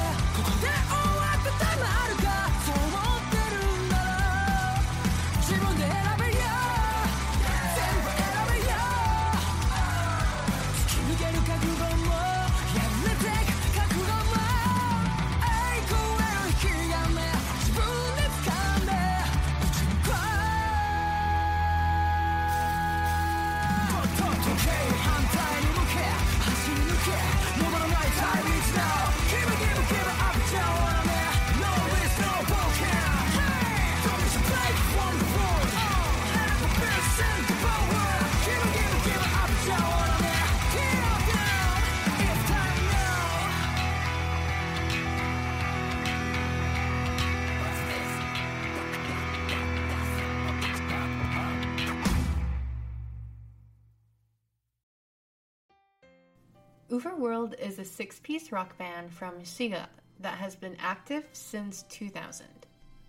[57.21, 59.87] UVERworld is a six piece rock band from Shiga
[60.21, 62.47] that has been active since 2000.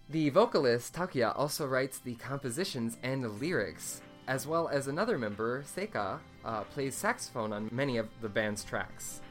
[0.09, 5.63] The vocalist Takuya also writes the compositions and the lyrics, as well as another member,
[5.63, 9.21] Seika, uh, plays saxophone on many of the band's tracks.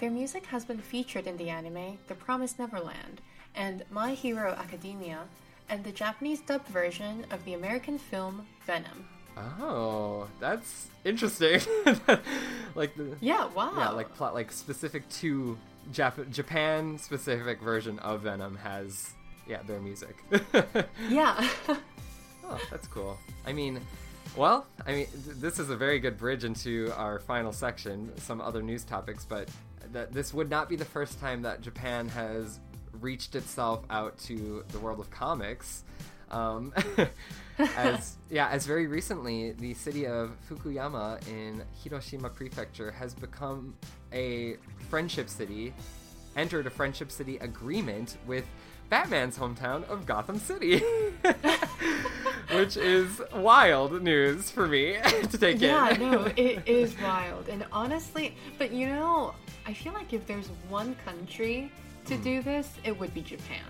[0.00, 3.22] Their music has been featured in the anime The Promised Neverland
[3.54, 5.20] and My Hero Academia,
[5.70, 9.06] and the Japanese dubbed version of the American film Venom.
[9.36, 11.60] Oh, that's interesting.
[12.74, 13.72] like the Yeah, wow.
[13.76, 15.58] yeah, like plot like specific to
[15.92, 19.10] Jap- Japan specific version of Venom has
[19.46, 20.16] yeah their music.
[21.08, 21.48] Yeah.
[22.48, 23.18] Oh, that's cool.
[23.44, 23.80] I mean,
[24.36, 28.40] well, I mean, th- this is a very good bridge into our final section, some
[28.40, 29.48] other news topics, but
[29.92, 32.60] that this would not be the first time that Japan has
[33.00, 35.82] reached itself out to the world of comics.
[36.30, 36.72] Um,
[37.58, 43.74] as yeah, as very recently, the city of Fukuyama in Hiroshima Prefecture has become
[44.12, 44.56] a
[44.90, 45.72] friendship city,
[46.36, 48.44] entered a friendship city agreement with
[48.88, 50.78] Batman's hometown of Gotham City,
[52.52, 54.96] which is wild news for me
[55.30, 56.00] to take yeah, in.
[56.00, 57.48] no, it is wild.
[57.48, 59.34] And honestly, but you know,
[59.66, 61.70] I feel like if there's one country
[62.04, 63.64] to do this, it would be Japan.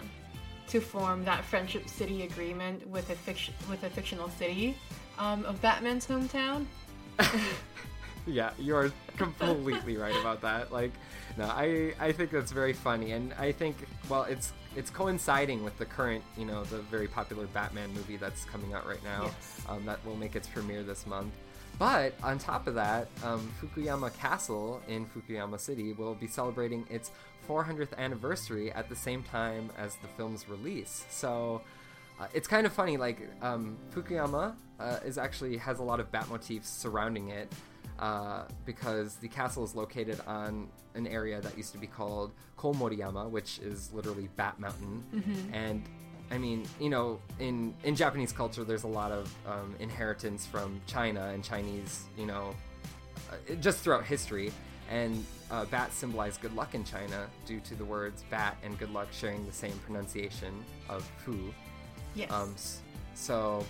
[0.68, 4.76] To form that friendship city agreement with a fiction with a fictional city
[5.18, 6.66] um, of Batman's hometown.
[8.26, 10.72] Yeah, you are completely right about that.
[10.72, 10.90] Like,
[11.38, 13.76] no, I I think that's very funny, and I think
[14.08, 18.44] well, it's it's coinciding with the current, you know, the very popular Batman movie that's
[18.44, 19.24] coming out right now.
[19.24, 19.60] Yes.
[19.68, 21.32] Um, that will make its premiere this month.
[21.78, 27.10] But on top of that, um, Fukuyama Castle in Fukuyama City will be celebrating its
[27.48, 31.04] 400th anniversary at the same time as the film's release.
[31.10, 31.62] So
[32.20, 32.96] uh, it's kind of funny.
[32.96, 37.52] Like um, Fukuyama uh, is actually has a lot of bat motifs surrounding it
[37.98, 43.28] uh, because the castle is located on an area that used to be called Komoriyama,
[43.30, 45.04] which is literally Bat Mountain,
[45.52, 45.82] and
[46.30, 50.80] I mean, you know, in in Japanese culture, there's a lot of um, inheritance from
[50.86, 52.54] China and Chinese, you know,
[53.30, 54.52] uh, just throughout history.
[54.90, 58.92] And uh, bats symbolize good luck in China due to the words bat and good
[58.92, 61.52] luck sharing the same pronunciation of fu.
[62.14, 62.30] Yes.
[62.30, 62.54] Um,
[63.14, 63.64] so,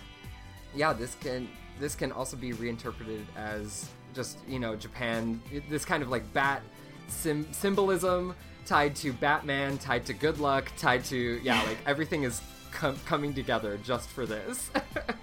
[0.75, 1.47] yeah, this can
[1.79, 5.41] this can also be reinterpreted as just you know Japan.
[5.69, 6.61] This kind of like bat
[7.07, 8.35] sim- symbolism
[8.65, 12.41] tied to Batman, tied to good luck, tied to yeah, like everything is
[12.71, 14.69] com- coming together just for this.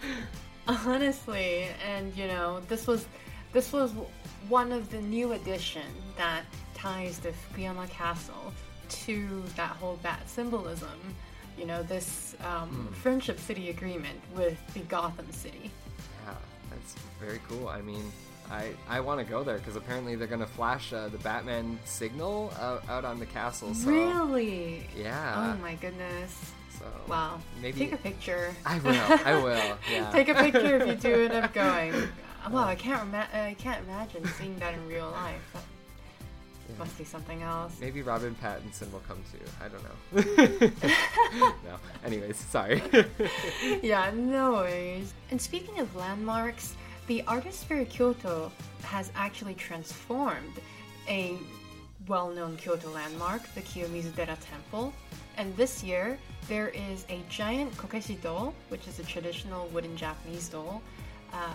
[0.68, 3.06] Honestly, and you know, this was
[3.52, 3.92] this was
[4.48, 6.42] one of the new addition that
[6.74, 8.52] ties the Fukuyama Castle
[8.88, 10.88] to that whole bat symbolism.
[11.58, 15.70] You know, this um, friendship city agreement with the Gotham City.
[16.26, 16.34] yeah,
[16.70, 17.68] that's very cool.
[17.68, 18.10] I mean.
[18.50, 22.52] I, I want to go there because apparently they're gonna flash uh, the Batman signal
[22.60, 23.72] out, out on the castle.
[23.72, 24.86] So Really?
[24.94, 26.52] yeah, Oh my goodness!
[26.78, 27.40] so Wow.
[27.62, 28.54] maybe Take a picture.
[28.66, 28.90] I will.
[29.24, 29.78] I will.
[29.90, 30.10] Yeah.
[30.10, 31.94] Take a picture if you do end up going.
[32.50, 35.66] Wow, I can't I can't imagine seeing that in real life.
[36.68, 37.76] That must be something else.
[37.80, 39.44] Maybe Robin Pattinson will come too.
[39.62, 41.52] I don't know.
[41.64, 41.76] no.
[42.04, 42.82] Anyways, sorry.
[43.82, 45.12] yeah, no worries.
[45.30, 46.74] And speaking of landmarks,
[47.06, 48.50] the Artist Fair Kyoto
[48.82, 50.60] has actually transformed
[51.06, 51.36] a
[52.08, 54.92] well known Kyoto landmark, the Kiyomizu-dera Temple.
[55.36, 56.18] And this year,
[56.48, 60.82] there is a giant kokeshi doll, which is a traditional wooden Japanese doll.
[61.32, 61.48] Uh,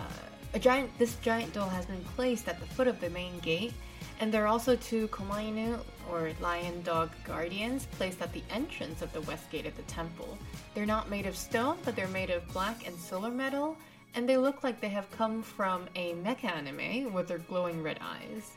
[0.52, 3.72] a giant, this giant doll has been placed at the foot of the main gate,
[4.20, 5.78] and there are also two komainu,
[6.10, 10.36] or lion dog guardians, placed at the entrance of the west gate of the temple.
[10.74, 13.76] They're not made of stone, but they're made of black and silver metal,
[14.14, 18.00] and they look like they have come from a mecha anime with their glowing red
[18.02, 18.52] eyes.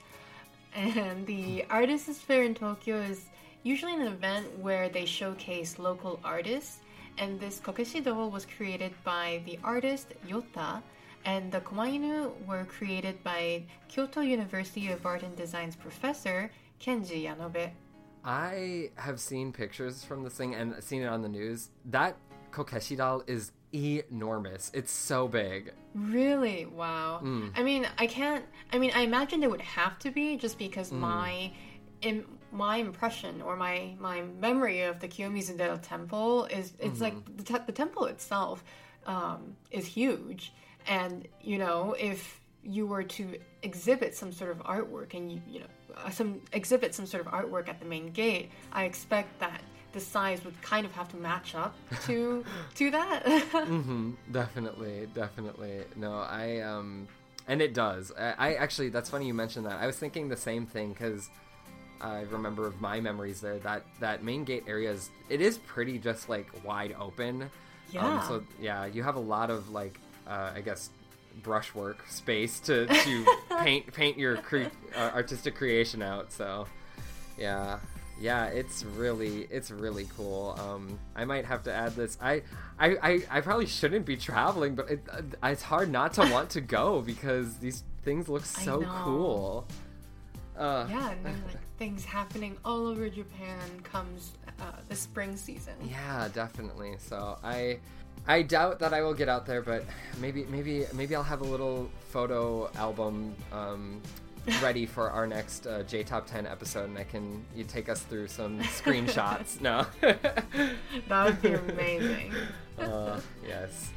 [0.76, 3.26] And the Artists Fair in Tokyo is
[3.62, 6.80] usually an event where they showcase local artists.
[7.20, 10.82] And this kokeshi doll was created by the artist Yotta,
[11.26, 17.72] and the komainu were created by Kyoto University of Art and Design's professor Kenji Yanobe.
[18.26, 21.70] I have seen pictures from this thing and seen it on the news.
[21.86, 22.16] That
[22.52, 24.72] Kokeshi doll is enormous.
[24.74, 25.74] It's so big.
[25.96, 26.66] Really?
[26.66, 27.22] Wow.
[27.24, 27.52] Mm.
[27.56, 28.46] I mean, I can't.
[28.72, 31.00] I mean, I imagined it would have to be just because mm.
[31.00, 31.52] my,
[32.02, 37.04] in my impression or my my memory of the Kiyomizu-dera temple is it's mm-hmm.
[37.04, 38.64] like the, te- the temple itself
[39.06, 40.54] um, is huge,
[40.88, 45.60] and you know if you were to exhibit some sort of artwork and you you
[45.60, 45.66] know
[45.96, 49.62] uh, some exhibit some sort of artwork at the main gate, I expect that
[49.92, 52.44] the size would kind of have to match up to
[52.76, 53.24] to that.
[53.68, 55.84] hmm Definitely, definitely.
[55.96, 57.08] No, I um,
[57.48, 58.12] and it does.
[58.18, 59.80] I, I actually, that's funny you mentioned that.
[59.80, 61.30] I was thinking the same thing because
[62.02, 66.00] I remember of my memories there that that main gate area is it is pretty
[66.00, 67.50] just like wide open.
[67.92, 68.06] Yeah.
[68.06, 70.90] Um, so yeah, you have a lot of like uh, I guess
[71.42, 73.26] brushwork space to to
[73.64, 76.32] paint paint your cre- uh, artistic creation out.
[76.32, 76.68] So
[77.38, 77.80] yeah.
[78.22, 80.56] Yeah, it's really it's really cool.
[80.60, 82.16] Um, I might have to add this.
[82.22, 82.44] I,
[82.80, 86.52] I, I, I probably shouldn't be traveling, but it, uh, it's hard not to want
[86.52, 89.68] to go because these things look so cool.
[90.56, 95.74] Uh, Yeah, and then like things happening all over Japan comes uh, the spring season.
[95.84, 96.96] Yeah, definitely.
[97.00, 97.80] So I
[98.28, 99.84] I doubt that I will get out there, but
[100.20, 104.02] maybe maybe maybe I'll have a little photo album um,
[104.62, 108.02] ready for our next uh, J Top 10 episode, and I can you take us
[108.04, 109.60] through some screenshots.
[109.62, 109.86] no.
[111.10, 112.34] That would be amazing.
[112.80, 113.92] uh, yes.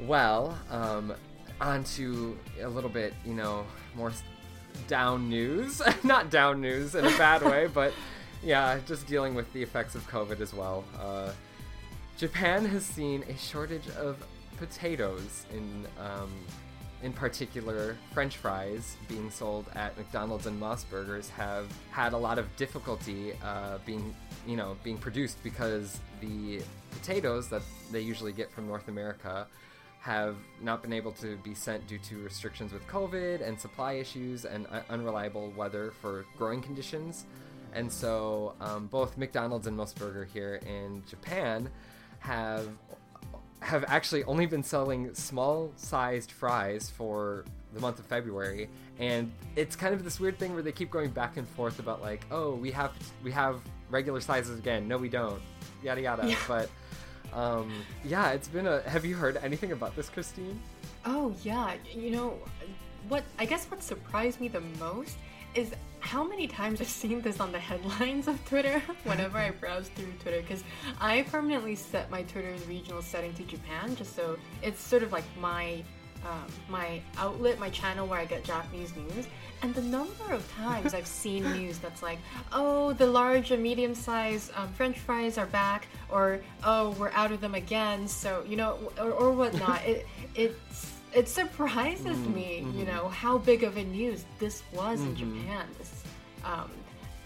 [0.00, 1.12] Well, um,
[1.60, 4.12] on to a little bit, you know, more
[4.86, 5.82] down news.
[6.04, 7.92] Not down news in a bad way, but
[8.42, 10.84] yeah, just dealing with the effects of COVID as well.
[10.98, 11.32] Uh,
[12.18, 14.22] Japan has seen a shortage of
[14.56, 15.86] potatoes in.
[15.98, 16.32] Um,
[17.00, 22.40] in particular, French fries being sold at McDonald's and Mos Burgers have had a lot
[22.40, 24.12] of difficulty uh, being,
[24.48, 27.62] you know, being produced because the potatoes that
[27.92, 29.46] they usually get from North America
[30.00, 34.44] have not been able to be sent due to restrictions with COVID and supply issues
[34.44, 37.26] and unreliable weather for growing conditions.
[37.74, 41.70] And so, um, both McDonald's and Mos Burger here in Japan
[42.18, 42.68] have
[43.60, 48.68] have actually only been selling small sized fries for the month of February.
[48.98, 52.00] And it's kind of this weird thing where they keep going back and forth about
[52.02, 52.92] like oh we have
[53.22, 54.88] we have regular sizes again.
[54.88, 55.40] No we don't.
[55.82, 56.36] Yada yada.
[56.46, 56.70] But
[57.32, 57.72] um
[58.04, 60.60] yeah it's been a have you heard anything about this Christine?
[61.04, 62.38] Oh yeah, you know
[63.08, 63.24] what?
[63.38, 65.16] I guess what surprised me the most
[65.54, 69.88] is how many times I've seen this on the headlines of Twitter whenever I browse
[69.88, 70.40] through Twitter.
[70.40, 70.64] Because
[71.00, 75.24] I permanently set my Twitter's regional setting to Japan, just so it's sort of like
[75.40, 75.82] my
[76.24, 79.28] um, my outlet, my channel where I get Japanese news.
[79.62, 82.18] And the number of times I've seen news that's like,
[82.52, 87.32] oh, the large and medium sized um, French fries are back, or oh, we're out
[87.32, 88.08] of them again.
[88.08, 89.82] So you know, or, or whatnot.
[89.86, 95.16] it it's it surprises me, you know, how big of a news this was in
[95.16, 96.02] Japan this
[96.44, 96.70] um,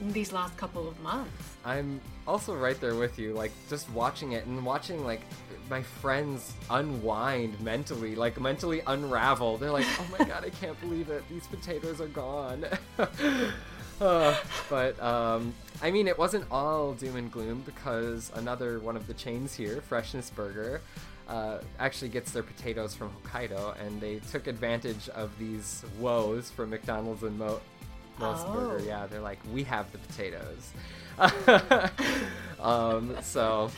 [0.00, 1.56] in these last couple of months.
[1.64, 5.22] I'm also right there with you, like just watching it and watching like
[5.70, 9.58] my friends unwind mentally, like mentally unravel.
[9.58, 11.22] They're like, "Oh my god, I can't believe it!
[11.28, 12.64] These potatoes are gone."
[14.00, 14.36] Uh,
[14.68, 19.14] but um, I mean, it wasn't all doom and gloom because another one of the
[19.14, 20.80] chains here, Freshness Burger,
[21.32, 26.70] uh, actually gets their potatoes from Hokkaido, and they took advantage of these woes from
[26.70, 27.60] McDonald's and Mo-
[28.18, 28.78] Burger.
[28.78, 28.80] Oh.
[28.86, 30.72] Yeah, they're like, we have the potatoes.
[32.60, 33.70] um, so,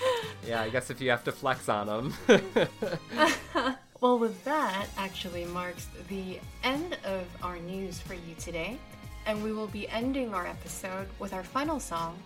[0.47, 2.15] yeah, I guess if you have to flex on them.
[4.01, 8.77] Well, with that, actually marks the end of our news for you today,
[9.25, 12.19] and we will be ending our episode with our final song,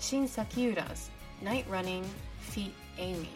[0.00, 1.08] Shin Sakiura's
[1.40, 2.04] Night Running
[2.40, 3.28] Feet AAAMYYY,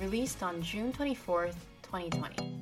[0.00, 2.61] released on June 24th, 2020.「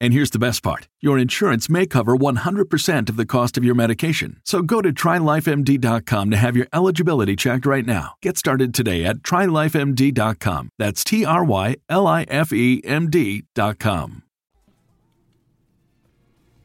[0.00, 3.74] And here's the best part your insurance may cover 100% of the cost of your
[3.74, 4.40] medication.
[4.44, 8.14] So go to trylifemd.com to have your eligibility checked right now.
[8.22, 10.70] Get started today at trylifemd.com.
[10.78, 14.22] That's T R Y L I F E M D.com.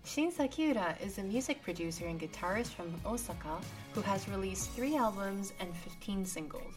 [0.03, 3.61] Shin Sakiura is a music producer and guitarist from Osaka
[3.93, 6.73] who has released three albums and 15 singles.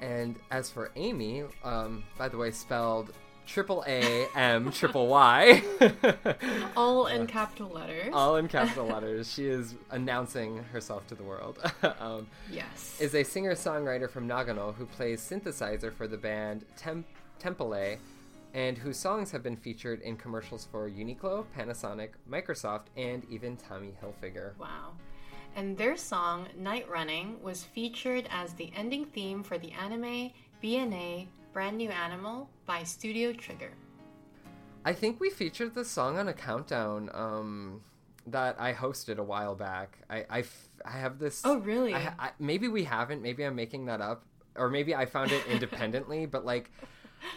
[0.00, 3.14] And as for AAAMYYY, um, by the way, spelled
[3.46, 5.62] triple A M triple Y.
[6.76, 8.10] All in capital letters.
[8.12, 9.32] All in capital letters.
[9.32, 11.58] She is announcing herself to the world.
[12.00, 12.96] um, Yes.
[13.00, 17.04] Is a singer songwriter from Nagano who plays synthesizer for the band Tem-
[17.38, 17.98] Tempalay
[18.54, 23.92] and whose songs have been featured in commercials for Uniqlo, Panasonic, Microsoft, and even Tommy
[24.00, 24.56] Hilfiger.
[24.58, 24.92] Wow.
[25.56, 30.30] And their song, Night Running, was featured as the ending theme for the anime
[30.62, 33.70] BNA Brand New Animal by Studio Trigger.
[34.84, 37.80] I think we featured this song on a countdown um,
[38.26, 39.98] that I hosted a while back.
[40.10, 41.40] I, I, f- I have this.
[41.44, 41.94] Oh, really?
[41.94, 43.22] I, I, maybe we haven't.
[43.22, 44.24] Maybe I'm making that up.
[44.56, 46.70] Or maybe I found it independently, but like.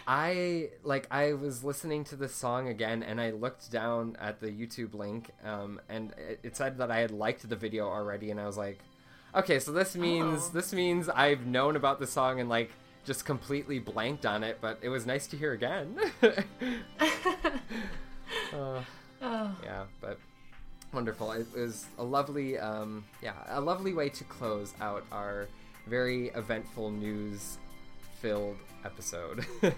[0.06, 4.48] I like I was listening to this song again and I looked down at the
[4.48, 8.38] YouTube link um, and it, it said that I had liked the video already and
[8.38, 8.80] I was like,
[9.34, 10.50] okay, so this means Oh.
[10.52, 12.70] this means I've known about the song and like
[13.08, 15.96] just completely blanked on it, but it was nice to hear again.
[18.52, 18.82] Uh,
[19.20, 19.56] Oh.
[19.64, 20.18] yeah, but
[20.92, 21.32] wonderful.
[21.32, 25.48] It was a lovely, um, yeah, a lovely way to close out our
[25.86, 29.44] very eventful news-filled episode.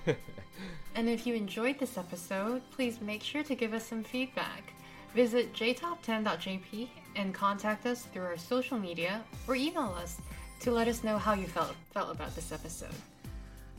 [0.94, 4.74] And if you enjoyed this episode, please make sure to give us some feedback.
[5.15, 10.19] Visit jtop10.jp and contact us through our social media or email us
[10.61, 12.93] to let us know how you felt felt about this episode.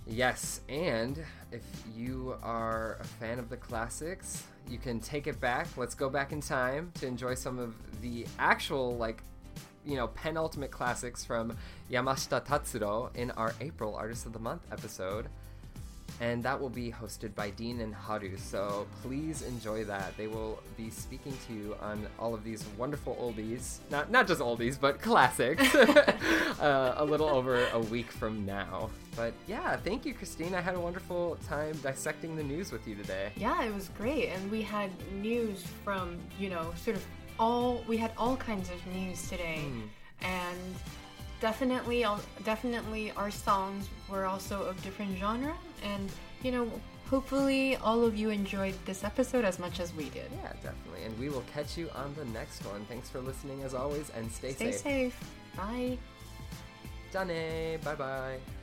[0.07, 1.63] Yes, and if
[1.95, 5.67] you are a fan of the classics, you can take it back.
[5.77, 9.23] Let's go back in time to enjoy some of the actual, like,
[9.85, 11.55] you know, penultimate classics from
[11.89, 15.27] Yamashita Tatsuro in our April Artist of the Month episode.
[16.19, 20.15] And that will be hosted by Dean and Haru, so please enjoy that.
[20.17, 23.79] They will be speaking to you on all of these wonderful oldies.
[23.89, 25.73] Not, not just oldies, but classics.
[26.59, 28.89] uh, a little over a week from now.
[29.15, 30.53] But yeah, thank you, Christine.
[30.55, 33.31] I had a wonderful time dissecting the news with you today.
[33.35, 37.05] Yeah, it was great, and we had news from you know sort of
[37.39, 39.65] all we had all kinds of news today,
[40.21, 40.75] and
[41.41, 42.05] definitely,
[42.45, 46.09] definitely our songs were also of different genre, and
[46.43, 46.69] you know
[47.09, 50.29] hopefully all of you enjoyed this episode as much as we did.
[50.41, 51.03] Yeah, definitely.
[51.05, 52.85] And we will catch you on the next one.
[52.85, 54.77] Thanks for listening as always, and stay, safe.
[54.77, 55.19] Stay safe.
[55.57, 55.97] Bye.
[57.11, 58.60] Dane, bye bye.